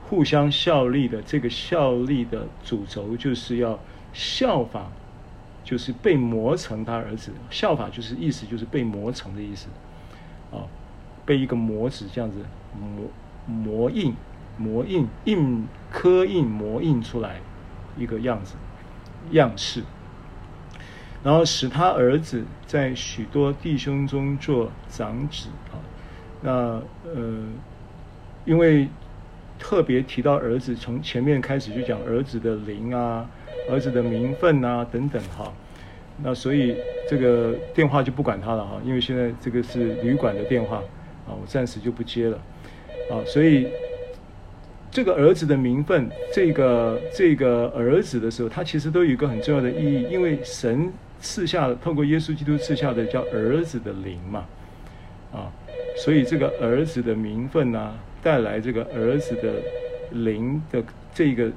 [0.09, 3.76] 互相效力的这个效力的主轴，就是要
[4.12, 4.87] 效法，
[5.64, 7.33] 就是被磨成他儿子。
[7.51, 9.66] 效法就是意思就是被磨成的意思，
[10.53, 10.62] 啊，
[11.26, 12.39] 被一个模子这样子
[12.79, 13.11] 磨
[13.47, 14.14] 磨印。
[14.61, 17.41] 磨印、印、刻印、磨印出来
[17.97, 18.57] 一个样子、
[19.31, 19.85] 样式，
[21.23, 25.77] 然后使他儿子在许多弟兄中做长子啊。
[26.41, 26.51] 那
[27.12, 27.43] 呃，
[28.45, 28.89] 因为
[29.59, 33.29] 特别提到儿子，从前面开始就讲儿子的灵啊、
[33.71, 35.53] 儿子的名分啊等等哈。
[36.23, 36.77] 那所以
[37.09, 40.77] 这个电话就不管他了哈，因为现在这个是旅馆的电话
[41.27, 42.39] 啊，我暂时就不接了
[43.11, 43.69] 啊，所以。
[44.91, 50.91] 这个儿子的名分，这个这个儿子的时候，他其实都有一个很重要的意义，因为神
[51.21, 54.47] 赐下的透过耶稣基督赐下的叫儿子的灵嘛，
[55.33, 55.53] 啊，
[55.97, 59.55] 所以这个儿子的名分呢、带来这个儿子的
[60.11, 60.83] 灵的
[61.14, 61.51] 这个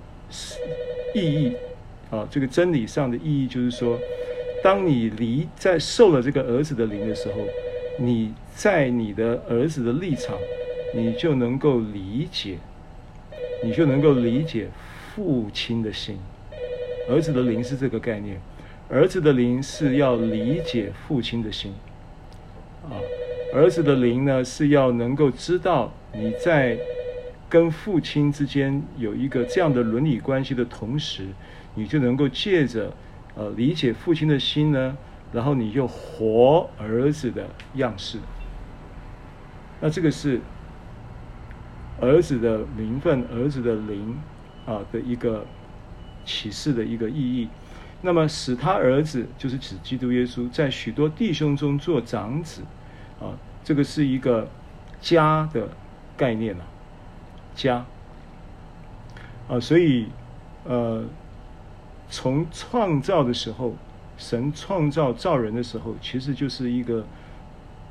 [1.14, 1.54] 意义，
[2.10, 4.00] 啊，这个真理上的意义就是说，
[4.64, 7.48] 当你离在受了这个儿子的灵的时候，
[7.98, 10.38] 你在你的儿子的立场，
[10.94, 12.58] 你就能够理解。
[13.64, 14.68] 你就能够理解
[15.14, 16.18] 父亲的心，
[17.08, 18.36] 儿子的灵是这个概念，
[18.92, 21.74] 儿子的灵是要理解父亲的心，
[22.84, 23.00] 啊，
[23.54, 26.78] 儿子的灵呢是要能够知道你在
[27.48, 31.26] 跟父亲之间有一个这样的伦理关系的同时，
[31.74, 32.92] 你就能够借着
[33.36, 34.98] 呃理解父亲的心呢，
[35.32, 38.18] 然后你就活儿子的样式，
[39.80, 40.40] 那这个是。
[42.00, 44.18] 儿子的名分，儿子的灵，
[44.66, 45.46] 啊的一个
[46.26, 47.48] 启示的一个意义。
[48.02, 52.62] 那么使他儿子就是指基督耶稣，在许多弟兄中做长子，
[53.20, 54.48] 啊，这个是一个
[55.00, 55.70] 家的
[56.18, 56.66] 概念啊，
[57.56, 57.86] 家。
[59.48, 60.08] 啊，所以
[60.64, 61.04] 呃，
[62.10, 63.76] 从创造的时候，
[64.18, 67.06] 神创造造人的时候，其实就是一个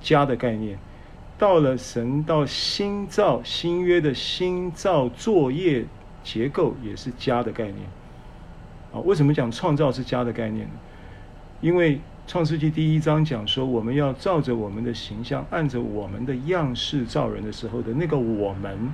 [0.01, 0.79] 家的概念。
[1.39, 5.87] 到了神到新造新约的新造作业
[6.23, 7.79] 结构也是家的概念
[8.93, 9.01] 啊？
[9.01, 10.75] 为什么讲创造是家的概念呢？
[11.61, 18.93] 因为创世纪第一章讲说，我们要照着我们的形象，按着我们的样式造人的时候的那个我们，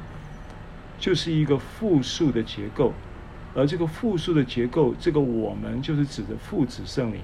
[0.99, 2.92] 就是一个复数的结构，
[3.55, 7.20] 而这个复数的结构，这个我们就是指的父子圣灵。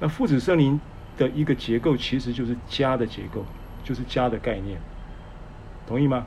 [0.00, 0.80] 那父子圣灵。
[1.18, 3.44] 的一个结构其实就是家的结构，
[3.84, 4.80] 就是家的概念，
[5.86, 6.24] 同意吗？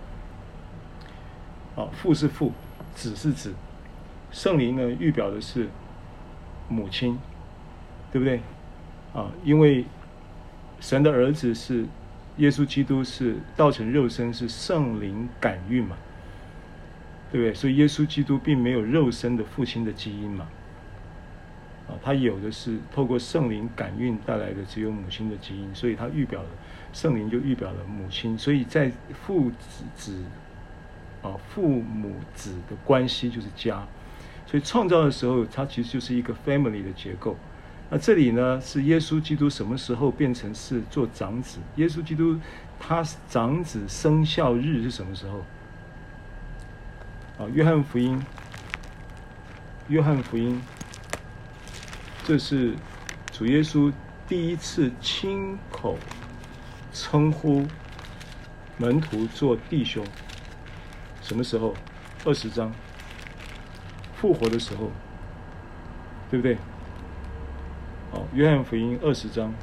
[1.76, 2.52] 啊，父是父，
[2.94, 3.56] 子是子，
[4.34, 5.70] 圣灵呢预表的是
[6.68, 7.18] 母亲，
[8.12, 8.42] 对不对？
[9.14, 9.86] 啊，因为
[10.80, 11.86] 神的儿子是
[12.38, 15.96] 耶稣基督，是道成肉身，是圣灵感孕嘛，
[17.32, 17.54] 对不对？
[17.54, 20.48] 所以耶稣基督并没有肉身的父亲的基因嘛。
[21.88, 26.50] 啊，他有的是透过圣灵感孕带来的，只有母亲的基因，所以他预表了
[26.92, 28.36] 圣灵，就预表了母亲。
[28.36, 30.24] 所以在父子子
[31.22, 33.86] 啊，父母子的关系就是家。
[34.54, 37.36] 所以创造的时候，它其实就是一个 family 的结构。
[37.90, 41.58] 那这里呢，是耶稣基督什么时候变成是做长子？
[41.78, 42.40] 耶稣基督
[42.80, 45.40] 他长子生效日是什么时候？
[47.44, 48.24] 啊，约翰福音，
[49.88, 50.62] 约翰福音。
[52.24, 52.76] 这是
[53.32, 53.92] 主耶稣
[54.28, 55.98] 第一次亲口
[56.94, 57.66] 称呼
[58.78, 60.06] 门徒做弟兄，
[61.24, 61.74] 什么时候？
[62.24, 62.72] 二十章
[64.24, 64.90] 复活的时候，
[66.32, 66.56] 对不对？
[68.14, 69.54] 哦，约翰福音二十章，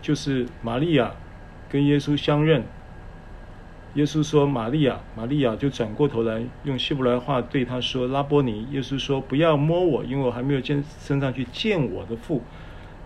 [0.00, 1.12] 就是玛利亚
[1.68, 2.64] 跟耶稣相认，
[3.96, 8.66] 耶稣说玛利亚，玛利亚就转过头来用希伯来话对他说拉波尼。
[8.70, 12.40] 耶稣说不要摸我，因为我还没有见身上去见我的父。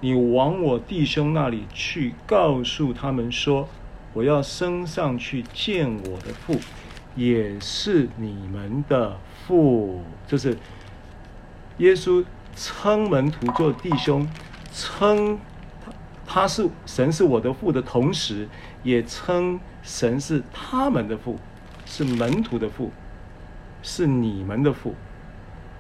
[0.01, 3.69] 你往我弟兄那里去，告诉他们说，
[4.13, 6.55] 我要升上去见我的父，
[7.19, 10.01] 也是你们的父。
[10.27, 10.57] 就是
[11.77, 12.25] 耶稣
[12.57, 14.27] 称门徒做弟兄，
[14.73, 15.39] 称
[15.85, 15.93] 他
[16.27, 18.49] 他是神是我的父的同时，
[18.83, 19.61] 也称。
[19.81, 21.39] 神是他们的父，
[21.87, 22.93] 是门徒的父，
[23.81, 24.95] 是你们的父，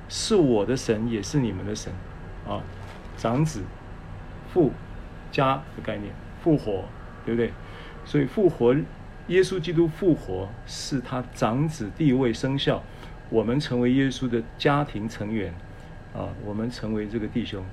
[0.08, 1.92] 是我的神，也是你们的神，
[2.48, 2.62] 啊，
[3.18, 3.60] 长子，
[4.50, 4.72] 父，
[5.30, 6.84] 家的概念，复活，
[7.26, 7.52] 对不对？
[8.06, 8.74] 所以复活，
[9.28, 12.82] 耶稣基督复活是他长子地位生效，
[13.30, 15.54] 我们成为耶稣的家庭成员，
[16.14, 17.64] 啊，我们成为这个弟兄，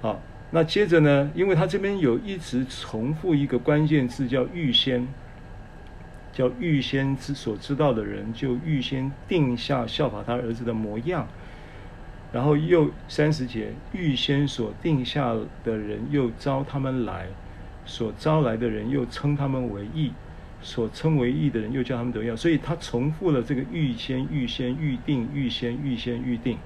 [0.00, 0.20] 好。
[0.52, 1.28] 那接着呢？
[1.34, 5.08] 因为他这边有一直重复一个关键字，叫预先，
[6.32, 11.26] 叫预先之所知道的人，就预先定下效法他儿子的模样。
[12.32, 15.34] 然后又三十节，预先所定下
[15.64, 17.26] 的人，又招他们来；
[17.86, 20.10] 所招来的人，又称他们为义；
[20.60, 22.36] 所称为义的人，又叫他们得要。
[22.36, 26.58] 所以他重复了这个预先、预先、预定、预先、预先、预定。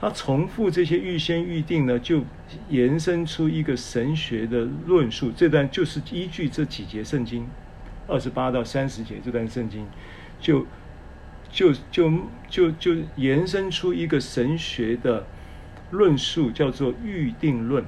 [0.00, 2.22] 他重复这些预先预定呢，就
[2.68, 5.32] 延伸出一个神学的论述。
[5.34, 7.46] 这段就是依据这几节圣经，
[8.06, 9.86] 二十八到三十节这段圣经，
[10.38, 10.66] 就
[11.50, 12.12] 就就
[12.50, 15.24] 就就延伸出一个神学的
[15.90, 17.82] 论述，叫做预定论。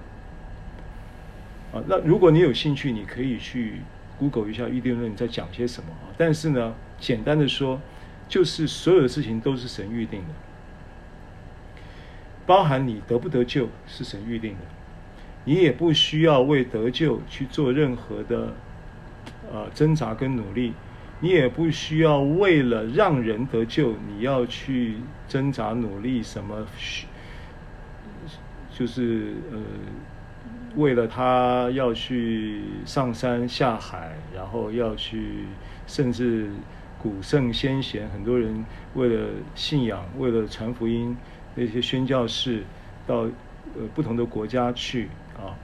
[1.73, 3.81] 啊，那如果你有兴趣，你可以去
[4.19, 6.15] Google 一下预定论在讲些什么啊。
[6.17, 7.81] 但是呢，简单的说，
[8.29, 10.35] 就是所有的事情都是神预定的。
[12.47, 14.59] 包含你得不得救是神预定的，
[15.45, 18.55] 你也不需要为得救去做任何的
[19.53, 20.73] 呃挣扎跟努力，
[21.19, 24.95] 你也不需要为了让人得救，你要去
[25.27, 26.65] 挣扎努力什么，
[28.73, 29.59] 就是呃
[30.77, 35.47] 为了他要去上山下海，然后要去
[35.87, 36.51] 甚至
[37.03, 38.65] 古圣先贤很多人
[38.95, 41.17] 为了信仰，为了传福音。
[41.59, 42.63] 那些宣教士
[43.07, 43.21] 到
[43.75, 45.09] 呃不同的国家去
[45.39, 45.57] 啊，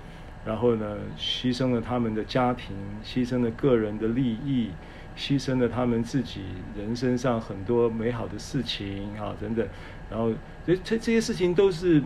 [0.43, 4.71] 然后呢，牺牲了他们的家庭，牺牲了个人的利益，
[5.15, 6.41] 牺牲了他们自己
[6.75, 9.69] 人生上很多美好的事情啊等等，
[10.11, 10.33] 然后
[10.67, 12.03] 这这这些事情都是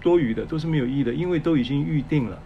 [0.00, 2.38] 多余的，都是没有意义的，因为都已经预定了，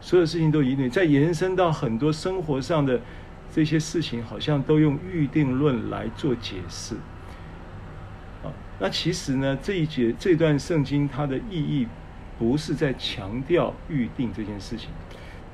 [0.00, 3.00] 所有事情都已经再延伸到很多生活上的
[3.54, 6.94] 这些事情，好像都用预定论来做解释。
[8.42, 11.86] 啊那其实呢，这一节这段圣经它的意义，
[12.38, 14.90] 不是在强调预定这件事情，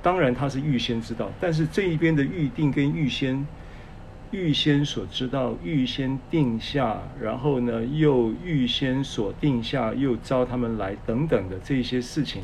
[0.02, 3.46] 当然它是预先知道，但是这一边的预定跟预先，
[4.30, 12.42] 预先所知道，预先定下，然后呢又预先所定下，又招他们来等等的这些事情，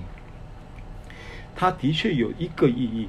[1.54, 3.08] 它的确有一个意义，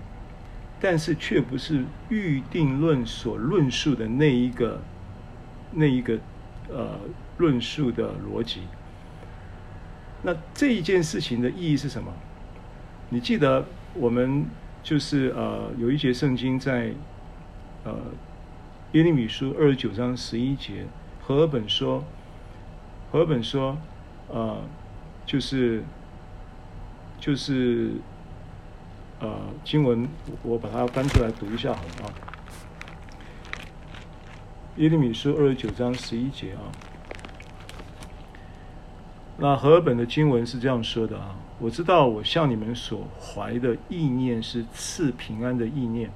[0.80, 4.82] 但是却不是预定论所论述的那一个，
[5.72, 6.20] 那一个，
[6.70, 7.00] 呃。
[7.40, 8.62] 论述的逻辑，
[10.24, 12.12] 那这一件事情的意义是什么？
[13.10, 13.64] 你记得
[13.94, 14.44] 我们
[14.82, 16.92] 就是呃有一节圣经在
[17.84, 17.94] 呃
[18.94, 20.86] 耶利米书二十九章十一节，
[21.22, 22.06] 和合本说，
[23.12, 23.78] 和合本说，
[24.30, 24.62] 呃
[25.26, 25.84] 就是
[27.20, 27.92] 就是
[29.20, 29.30] 呃
[29.66, 30.08] 经文，
[30.42, 32.10] 我把它翻出来读一下好吗？
[34.78, 36.72] 耶利米书二十九章十一节啊。
[39.40, 46.10] 那和合本的经文是这样说的啊，我知道我向你们所怀的意念是赐平安的意念，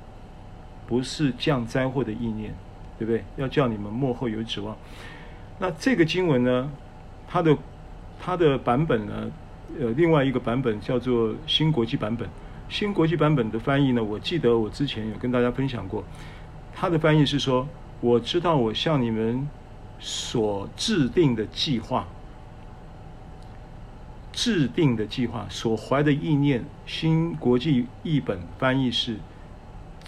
[0.92, 2.54] 不是降灾祸的意念，
[3.00, 3.24] 对不对？
[3.38, 4.76] 要叫你们幕后有指望。
[5.58, 6.70] 那这个经文呢，
[7.30, 7.58] 它的
[8.20, 9.32] 它的版本呢，
[9.80, 12.28] 呃，另外一个版本叫做新国际版本。
[12.68, 16.04] 新国际版本的翻译呢，我记得我之前有跟大家分享过，
[16.76, 17.66] 它的翻译是说，
[18.02, 19.48] 我知道我向你们
[19.98, 22.06] 所制定的计划。
[24.34, 29.18] 制定的计划，所怀的意念，新国际译本翻译是“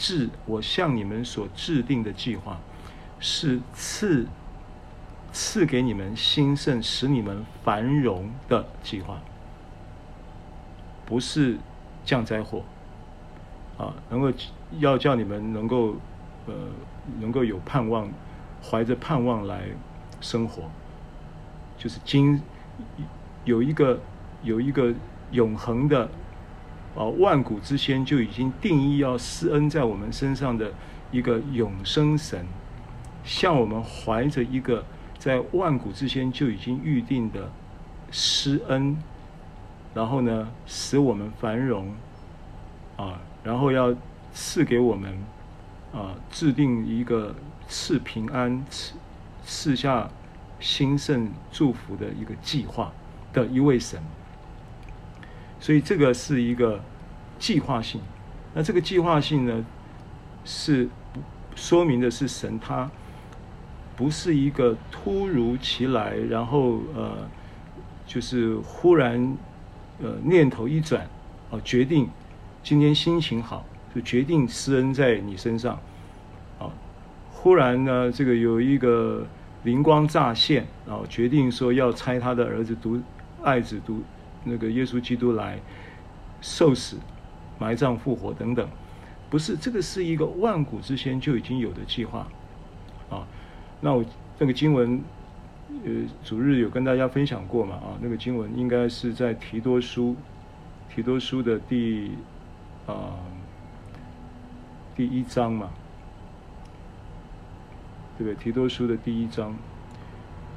[0.04, 0.30] 制”。
[0.45, 2.60] 我向你们所制定的计划，
[3.20, 4.28] 是赐
[5.32, 9.22] 赐给你们兴盛，使你们繁荣的计划，
[11.06, 11.58] 不是
[12.04, 12.64] 降灾祸
[13.78, 13.95] 啊！
[14.10, 14.32] 能够
[14.80, 15.95] 要叫你们能够
[16.47, 16.54] 呃
[17.20, 18.10] 能够有盼望，
[18.62, 19.70] 怀着盼望来
[20.20, 20.70] 生活，
[21.78, 22.41] 就是今
[23.45, 23.99] 有一个。
[24.43, 24.93] 有一个
[25.32, 26.10] 永恒的，
[26.96, 30.72] 啊，万古之先就已经定义要施恩在我们身上的
[31.12, 32.46] 一个永生神，
[33.24, 34.84] 向我们怀着一个
[35.18, 37.50] 在万古之前就已经预定的
[38.12, 38.96] 施恩，
[39.96, 41.94] 然后呢，使我们繁荣，
[42.98, 43.96] 啊，然后要
[44.34, 45.18] 赐给我们，
[45.94, 47.34] 啊，制定一个
[47.68, 48.94] 赐平安、赐
[49.44, 50.10] 赐下
[50.60, 52.91] 兴盛祝福的一个计划
[53.34, 54.00] 的一位神。
[55.64, 56.78] 所以这个是一个
[57.39, 58.01] 计划性，
[58.53, 59.66] 那这个计划性呢，
[60.43, 60.89] 是
[61.55, 62.91] 说明的是神他
[63.95, 67.18] 不是一个突如其来，然后呃，
[68.05, 69.38] 就是忽然
[70.01, 71.07] 呃念头一转，
[71.49, 72.09] 哦，决定
[72.61, 75.80] 今天心情好，就决定施恩在你身上，
[76.59, 76.68] 啊，
[77.32, 79.26] 忽然呢这个有一个
[79.64, 83.01] 灵光乍现，然后决定说要拆他的儿子独
[83.41, 84.03] 爱子独。
[84.44, 85.58] 那个耶稣基督来
[86.41, 86.98] 受死、
[87.58, 88.68] 埋葬、复活等等，
[89.30, 92.28] 不是这个是一个万古之前就已经有的计划
[93.10, 93.26] 啊。
[93.80, 94.04] 那我
[94.38, 95.02] 那个经文，
[95.86, 95.91] 呃，
[96.24, 97.96] 主日有跟大家分享过嘛啊？
[98.02, 100.16] 那个经文应该是在提多书，
[100.94, 102.12] 提多书的第
[102.86, 103.16] 啊
[104.96, 105.70] 第一章嘛，
[108.18, 108.36] 对不对？
[108.44, 109.56] 提多书的第一章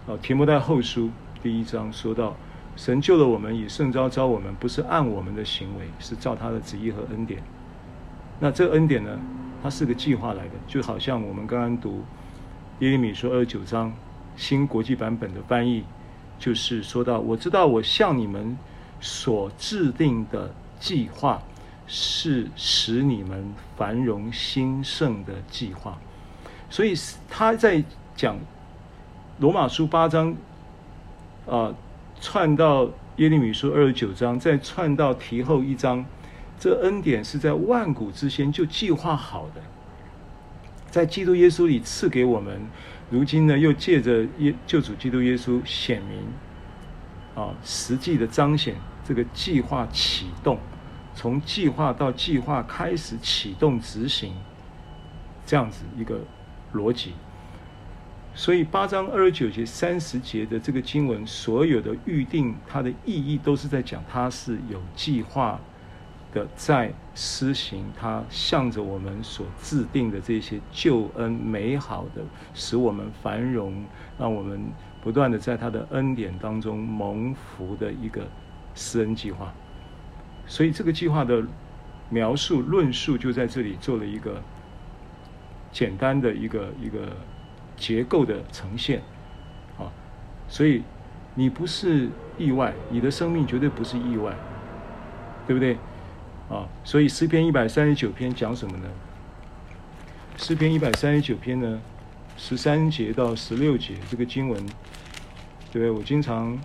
[0.08, 1.10] 啊，提摩太后书
[1.42, 2.34] 第一章说到。
[2.76, 7.42] 神救了我们，以圣召召我们，不是按我们的行为，是照他的旨意和恩典。
[8.38, 9.18] 那这个恩典呢？
[9.62, 12.04] 它是个计划来的，就好像我们刚刚读
[12.80, 13.90] 耶利米书二十九章
[14.36, 15.82] 新国际版本的翻译，
[16.38, 18.56] 就是说到：我知道我向你们
[19.00, 21.42] 所制定的计划
[21.86, 25.98] 是使你们繁荣兴盛的计划。
[26.68, 26.94] 所以
[27.28, 27.82] 他在
[28.14, 28.36] 讲
[29.40, 30.36] 罗马书八章
[31.48, 31.74] 啊。
[32.20, 36.04] 串到耶利米书二十九章，再串到提后一章，
[36.58, 39.60] 这恩典是在万古之前就计划好的，
[40.90, 42.60] 在基督耶稣里赐给我们，
[43.10, 46.18] 如今呢又借着耶救主基督耶稣显明，
[47.42, 50.58] 啊，实际的彰显这个计划启动，
[51.14, 54.34] 从计划到计划开始启动执行，
[55.46, 56.18] 这样子一个
[56.74, 57.12] 逻辑。
[58.38, 65.58] 所以八章二十九节、三十节的这个经文，所有的预定，它的意义都是在讲，它是有计划
[66.34, 72.22] 的，在施行，它向着我们所制定的这些救恩美好的，
[72.52, 73.72] 使我们繁荣，
[74.18, 74.60] 让我们
[75.02, 78.20] 不断的在他的恩典当中蒙福的一个
[78.74, 79.50] 施恩计划。
[80.46, 81.42] 所以这个计划的
[82.10, 84.42] 描述、论述就在这里做了一个
[85.72, 87.16] 简单的一个一个。
[87.76, 89.02] 结构的呈现，
[89.78, 89.92] 啊，
[90.48, 90.82] 所以
[91.34, 92.08] 你不是
[92.38, 94.34] 意外，你的生命绝对不是意外，
[95.46, 95.74] 对不对？
[96.48, 98.88] 啊，所以诗篇一百三十九篇讲什么呢？
[100.38, 101.80] 诗篇一百三十九篇呢，
[102.38, 104.66] 十三节到十六节这个经文，
[105.72, 105.90] 对？
[105.90, 106.58] 我经常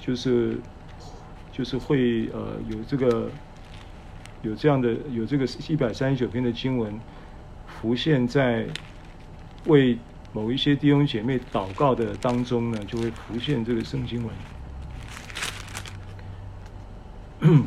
[0.00, 0.58] 就是
[1.52, 3.30] 就是会呃有这个
[4.42, 6.98] 有这样的有这个一百三十九篇的经文
[7.66, 8.66] 浮现在。
[9.66, 9.98] 为
[10.32, 14.34] 某一些弟兄姐妹祷告的当中呢，就会浮现这个圣经文。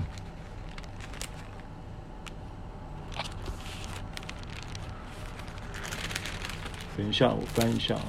[6.97, 8.05] 等一下，我翻一下啊。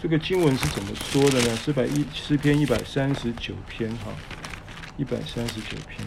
[0.00, 1.56] 这个经文是怎么说的呢？
[1.56, 4.12] 诗百一诗篇一百三十九篇哈，
[4.96, 6.06] 一百三十九篇。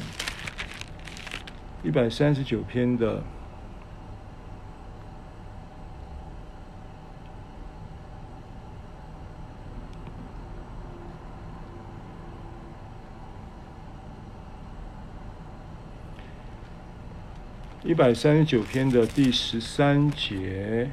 [1.83, 3.23] 一百三十九篇的
[17.83, 20.91] 一百三十九篇的第十三节，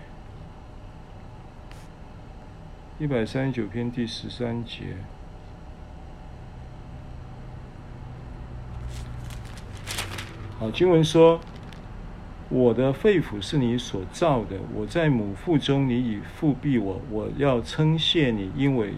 [2.98, 4.96] 一百三十九篇第十三节。
[10.60, 11.38] 好，经文说
[12.50, 17.00] ：“我的肺腑是你所造的，我在母腹中，你已覆庇我。
[17.12, 18.92] 我要称谢你，因为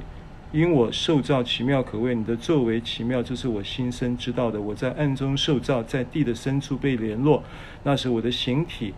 [0.53, 4.59] 因我受造奇妙可畏，你的作为奇妙，这是我心生知道的。
[4.59, 7.43] 我在暗中受造，在地的深处被联络。
[7.83, 8.95] 那时我的形体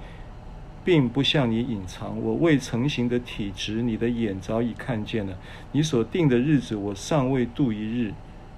[0.85, 5.37] 并不向你隐藏，我未成形的体质，你的眼早已看见了。
[5.73, 8.13] 你所定的日子，我尚未度一日，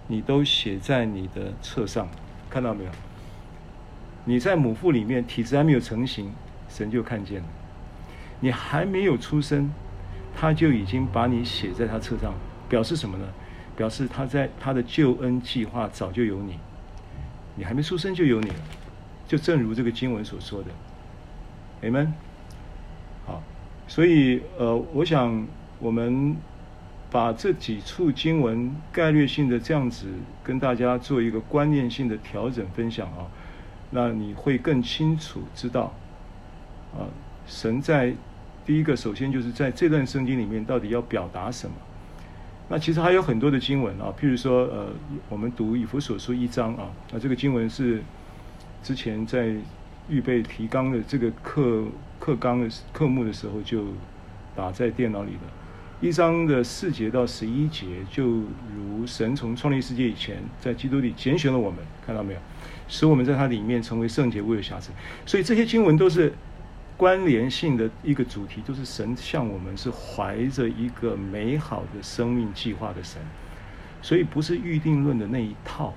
[0.09, 2.07] 你都写在你的册上。
[2.50, 2.90] 看到没有？”
[4.25, 6.33] 你在母腹里面，体质还没有成型，
[6.68, 7.49] 神就看见了。
[8.41, 9.70] 你还没有出生，
[10.35, 12.35] 他就已经把你写在他册上，
[12.68, 13.25] 表示什么呢？
[13.77, 16.59] 表示他在他的救恩计划早就有你，
[17.57, 18.55] 你还没出生就有你了，
[19.27, 20.68] 就正如这个经文所说的
[21.83, 22.12] ，Amen。
[23.27, 23.43] 好，
[23.89, 25.45] 所以呃，我想
[25.81, 26.37] 我们
[27.11, 30.07] 把这几处经文概略性的这样子
[30.45, 33.27] 跟大家做一个观念性的调整分享啊，
[33.97, 35.95] 那你会更清楚知道
[36.92, 37.07] 啊，
[37.47, 38.12] 神在
[38.66, 41.76] 第一个首先就是在这段圣经里面到底要表达什么。
[42.68, 44.88] 那其实还有很多的经文啊，譬如说，呃，
[45.28, 48.03] 我们读以弗所书一章啊，那这个经文是
[48.82, 49.55] 之前在
[50.09, 51.84] 预备提纲的这个课
[52.18, 53.84] 课纲的课目的时候就
[54.57, 55.38] 打在电脑里的。
[56.01, 62.40] 一章的四节到十一节，就如神从创立世界以前，在基督里拣选了我们，看到没有？
[62.89, 64.91] 使我们在它里面成为圣洁，无有瑕疵。
[65.26, 66.32] 所以这些经文都是。
[66.97, 73.20] 关联性的一个主题，就是神向我们是怀着一个美好的生命计划的神，
[74.01, 75.93] 所以不是预定论的那一套，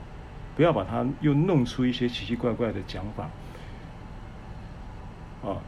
[0.55, 3.29] 不要把它又弄出一些奇奇怪怪的讲法。
[5.47, 5.61] 啊，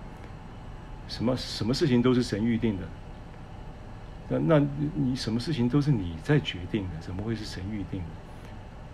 [1.08, 2.84] 什么什么事情都是神预定的，
[4.30, 8.29] 那那你什么事情都是你在决定的，怎么会是神预定的？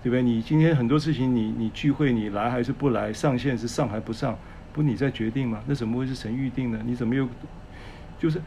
[0.06, 0.22] 对不对？
[0.22, 4.38] 你今天很多事情你，你聚会你来还是不来，上线是上还不上？
[4.72, 5.60] 不，你在决定吗？
[5.66, 6.80] 那怎么会是神预定呢？
[6.86, 7.28] 你怎么又
[8.20, 8.40] 就是？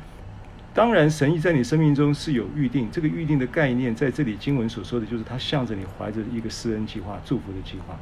[0.72, 2.88] 当然，神意在你生命中是有预定。
[2.92, 7.98] 这个预定的概念，在这里经文所说的就是，他向着你怀着一个施恩计划、祝福的计划。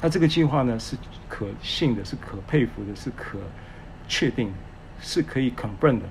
[0.00, 0.96] 那这个计划呢，是
[1.28, 3.38] 可信的，是可佩服的，是可
[4.08, 4.54] 确定的，
[5.02, 6.06] 是可以 confirm 的。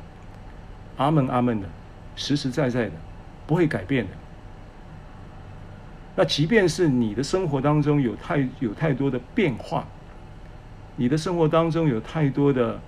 [0.97, 1.68] 阿门，阿门的，
[2.16, 2.91] 实实在在的，
[3.47, 4.12] 不会改变的。
[6.18, 9.88] 那即便是你的生活当中有太有太多的变化。
[10.95, 12.82] 你的生活当中有太多的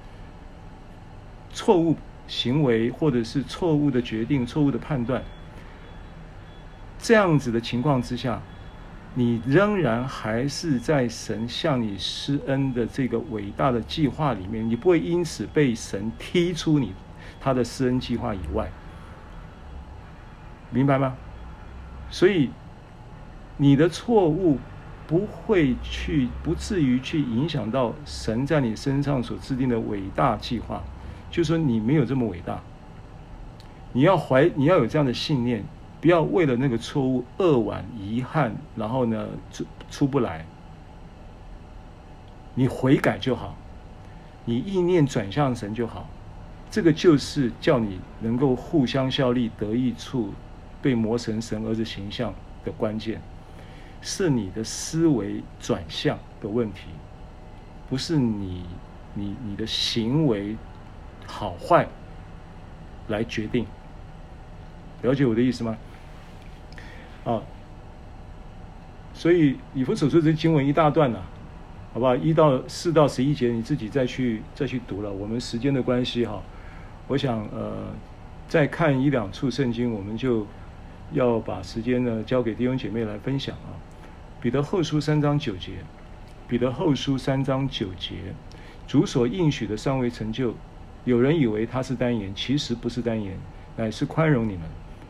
[1.54, 1.96] 错误
[2.28, 5.22] 行为，或者是错误的决定、错误的判断，
[6.98, 8.42] 这样子的情况之下，
[9.14, 16.94] 你仍然还是在神向你施恩的这个伟大的计划里面，你不会因此被神踢出你
[17.40, 18.72] 他的施恩计划以外，
[20.72, 21.16] 明白吗？
[22.10, 22.50] 所以
[23.60, 24.58] 你的错误。
[25.10, 30.84] 不会去，不至于去影响到神在你身上所制定的伟大计划。
[31.32, 32.62] 就说你没有这么伟大，
[33.92, 35.64] 你要怀，你要有这样的信念，
[36.00, 40.46] 不要为了那个错误扼腕遗憾，然后呢出出不来。
[42.54, 43.58] 你悔改就好，
[44.46, 46.08] 你意念转向神就好，
[46.70, 50.32] 这个就是叫你能够互相效力得益处，
[50.84, 52.32] 被磨成神儿子形象
[52.64, 53.20] 的关键。
[54.02, 56.88] 是你的思维转向的问题，
[57.90, 58.66] 不是你
[59.14, 60.56] 你你的行为
[61.28, 61.88] 好坏
[63.08, 63.66] 来决定。
[65.02, 65.78] 了解我的意思吗？
[67.26, 67.42] 啊，
[69.14, 71.24] 所以以弗所书这经文一大段呐、啊，
[71.94, 72.16] 好不好？
[72.16, 75.12] 一到四到十一节，你自己再去再去读了。
[75.12, 76.42] 我们时间的关系哈，
[77.08, 77.88] 我想呃，
[78.48, 80.48] 再看一两处圣经，我们就
[81.12, 83.76] 要把时间呢交给弟兄姐妹来分享啊。
[84.42, 85.74] 彼得后书三章九节，
[86.48, 88.16] 彼得后书三章九节，
[88.88, 90.54] 主所应许的尚未成就，
[91.04, 93.38] 有人以为他是单言，其实不是单言，
[93.76, 94.62] 乃是宽容你们，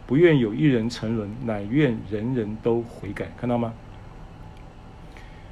[0.07, 3.31] 不愿有一人沉沦，乃愿人人都悔改。
[3.37, 3.71] 看到吗？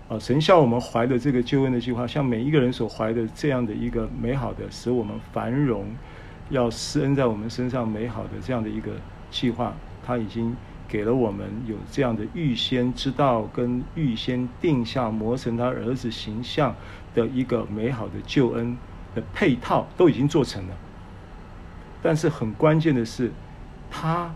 [0.09, 5.85] 啊，神向我们怀的这个救恩的计划，像每一个人所怀的这样的一个美好的，使我们繁荣，
[6.49, 8.93] 要施恩在我们身上美好的这样的一个
[9.29, 10.55] 计划，他已经。
[10.87, 16.73] 给了我们有这样的预先知道跟预先定下磨成他儿子形象
[17.13, 18.77] 的一个美好的救恩
[19.13, 20.73] 的配套都已经做成了，
[22.01, 23.31] 但是很关键的是，
[23.91, 24.33] 他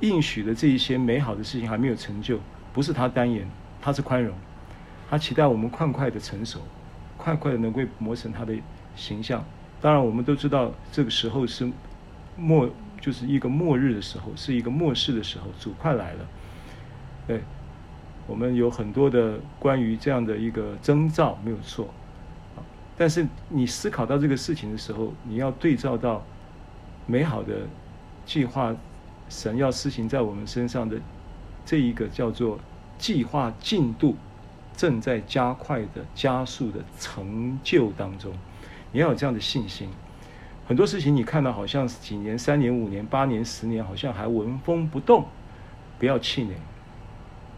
[0.00, 2.38] 应许的这一些美好的事情还没有成就，
[2.72, 3.46] 不是他单言，
[3.82, 4.34] 他是宽容，
[5.10, 6.60] 他期待我们快快的成熟，
[7.18, 8.54] 快快的能够磨成他的
[8.94, 9.44] 形象。
[9.80, 11.70] 当然，我们都知道这个时候是
[12.36, 12.70] 末。
[13.06, 16.26] 就是一个末日的时候，是一个末世的时候，主快来了。
[17.24, 17.40] 对，
[18.26, 21.88] 我们有很多的关于这样的一个征兆，没有错。
[22.96, 26.20] 但是你思考到这个事情的时候，你要对照到
[27.06, 27.68] 美好的
[28.24, 28.74] 计划，
[29.28, 30.98] 神要施行在我们身上的
[31.64, 32.58] 这一个叫做
[32.98, 34.16] 计划进度
[34.76, 38.32] 正在加快的加速的成就当中，
[38.90, 39.88] 你要有这样的信心。
[40.68, 45.24] 很多事情你看到好像几年、三年、五年、八年、十年，好像还纹风不动，
[45.96, 46.56] 不要气馁。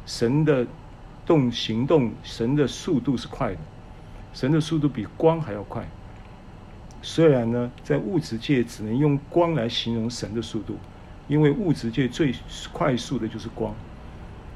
[0.05, 0.66] 神的
[1.24, 3.60] 动行动，神的速度是快的，
[4.35, 5.89] 神的速度比光还要快。
[7.01, 10.76] 虽然呢，在物质界只能用光来形容神的速度，
[11.28, 12.35] 因为物质界最
[12.72, 13.74] 快速的就是光，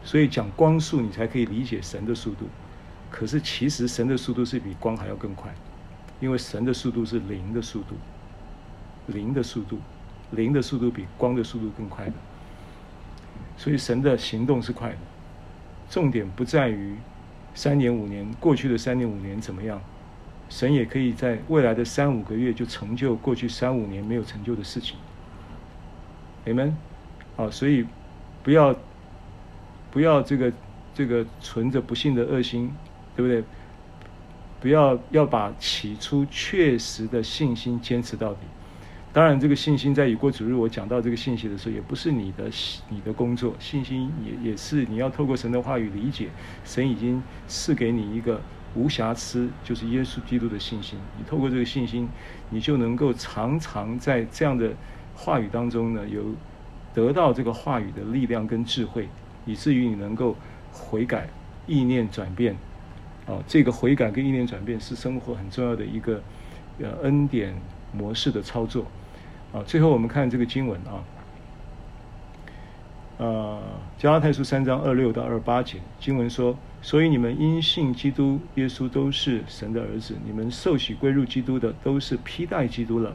[0.05, 2.47] 所以讲光速你才可以理解神的速度。
[3.11, 5.55] 可是其实神的速度是比光还要更快，
[6.21, 7.95] 因为神的速度是零的速度，
[9.07, 9.79] 零的速度，
[10.31, 12.13] 零的速度比光的速度更快的。
[13.57, 14.97] 所以神的行动是快的，
[15.89, 16.97] 重点不在于
[17.55, 19.81] 三年五年过去的三年五年怎么样，
[20.49, 24.97] 神也可以在未来的三五个月就成就过去三五年没有成就的事情。
[26.45, 26.77] 你们，
[27.37, 27.87] 啊，所以
[28.43, 28.75] 不要
[29.91, 30.53] 不要这个
[30.95, 32.73] 这个存着不信的恶心，
[33.15, 33.45] 对不对？
[34.61, 38.41] 不要要把起初确实的信心坚持到底。
[39.13, 42.51] 当然，这个信心在雨过主日我讲到这个信息的时候，也不是你的
[42.89, 46.29] 你的工作，信心也也是你要透过神的话语理解，
[46.65, 48.41] 神已经赐给你一个
[48.75, 50.99] 无瑕疵，就是耶稣基督的信心。
[51.19, 52.09] 你透过这个信心，
[52.51, 54.73] 你就能够常常在这样的。
[55.15, 56.25] 话语当中呢，有
[56.95, 59.07] 得到这个话语的力量跟智慧，
[59.45, 60.35] 以至于你能够
[60.73, 61.29] 悔改、
[61.67, 62.57] 意念转变。
[63.27, 66.23] 啊，这个悔改跟意念转变是生活很重要的一个
[66.81, 67.55] 呃恩典
[67.93, 68.87] 模式的操作。
[69.53, 71.05] 啊，最后我们看这个经文啊，
[73.19, 73.61] 呃，
[73.99, 83.15] 加拉太书三章二六到二八节，经文说：所以你们因信基督耶稣都是神的儿子，你们受洗归入基督的都是披戴基督了。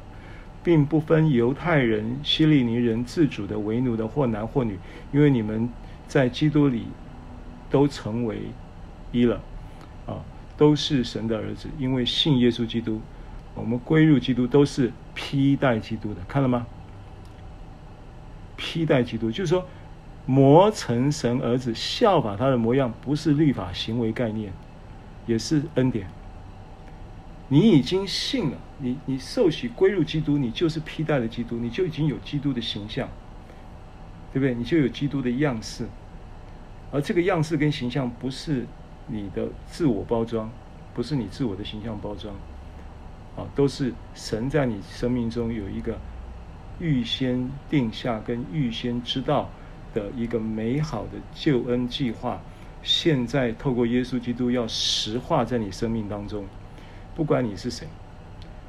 [0.63, 4.77] 并不分犹太人、希利尼人、自主的、为奴的，或男或女，
[5.13, 5.69] 因为你们
[6.09, 6.87] 在基督里
[7.69, 8.39] 都成为
[9.13, 9.39] 一了，
[10.05, 10.19] 啊，
[10.57, 11.69] 都是神的儿子。
[11.79, 12.99] 因为信耶稣基督，
[13.57, 16.65] 我们归入基督都是披戴基督的，看了吗？
[18.55, 19.65] 披戴基督，就是说
[20.25, 24.51] 磨成神儿子，效法他的模样，不是律法行为概念，
[25.25, 26.07] 也是恩典。
[27.49, 33.07] 你已经信了，你你受洗归入基督，你就是披戴了基督，你就已经有基督的形象，
[34.33, 34.53] 对不对？
[34.53, 35.87] 你就有基督的样式，
[36.91, 38.65] 而这个样式跟形象不是
[39.07, 40.49] 你的自我包装，
[40.93, 42.35] 不是你自我的形象包装，
[43.37, 45.97] 啊，都是神在你生命中有一个
[46.79, 49.49] 预先定下跟预先知道
[49.93, 52.41] 的一个美好的救恩计划，
[52.81, 56.43] 现在透过耶稣基督要实化在你生命当中。
[57.15, 57.87] 不管你是谁，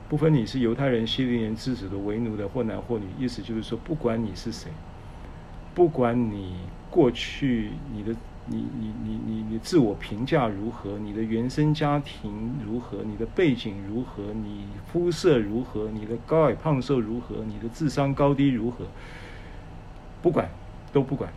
[0.09, 4.70] 不分你是犹太人、希利人、自主的、为奴的，或男或女，意思就是说，不管你是谁，
[5.74, 6.57] 不管你
[6.90, 8.15] 过去你的
[8.49, 18.87] 你你你你你自我评价如何，你的原生家庭如何，你的背景如何，你肤色如何，你的高矮胖瘦如何，你的智商高低如何，
[20.23, 20.49] 不管
[20.93, 21.33] 都不管，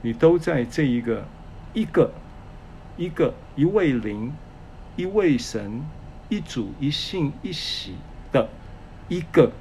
[0.00, 1.24] 你都在这一个
[1.74, 2.12] 一个
[2.96, 4.32] 一个一位灵
[4.96, 5.82] 一位神。
[6.28, 7.94] 一主一信一喜
[8.32, 8.48] 的
[9.10, 9.52] 一个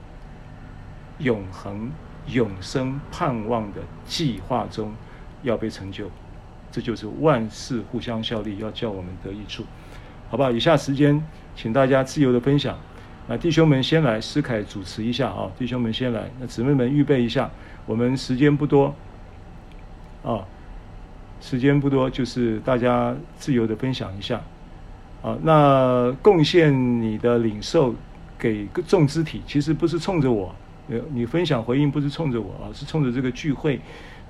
[1.19, 1.91] 永恒
[2.27, 4.93] 永生盼望的计划中
[5.43, 6.09] 要被成就，
[6.71, 9.63] 这就是万事互相效力，要叫我们得益处，
[10.29, 10.49] 好吧？
[10.49, 11.21] 以下时间，
[11.55, 12.77] 请大家自由的分享。
[13.27, 17.49] 那弟兄们先来，思凯主持一下啊，弟兄们先来，那姊妹们预备一下，
[17.85, 18.93] 我们时间不多
[20.23, 20.45] 啊，
[21.39, 24.41] 时间不多，就是大家自由的分享一下。
[25.21, 27.93] 啊，那贡献你的领受
[28.39, 30.53] 给众肢体，其实不是冲着我，
[30.89, 33.79] 呃，你分享回应不是冲着我啊，是冲着这个聚会，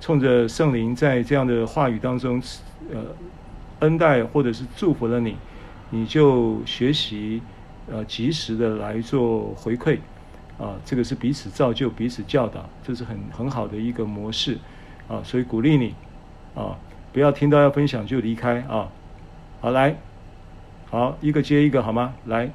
[0.02, 2.42] 冲着圣灵在这样的话语当中，
[2.90, 3.00] 呃，
[3.78, 5.36] 恩待或者是祝福了你，
[5.90, 7.40] 你就学习，
[7.88, 9.96] 呃，及时的来做回馈，
[10.58, 14.58] 啊，这个是彼此造就、彼此教导，这是很很好的一个模式，
[15.06, 15.94] 啊，所以鼓励你，
[16.56, 16.76] 啊，
[17.12, 18.88] 不要听到要分享就离开啊，
[19.60, 19.94] 好来。
[20.90, 22.12] 好，一个接一个，好吗？
[22.26, 22.50] 来。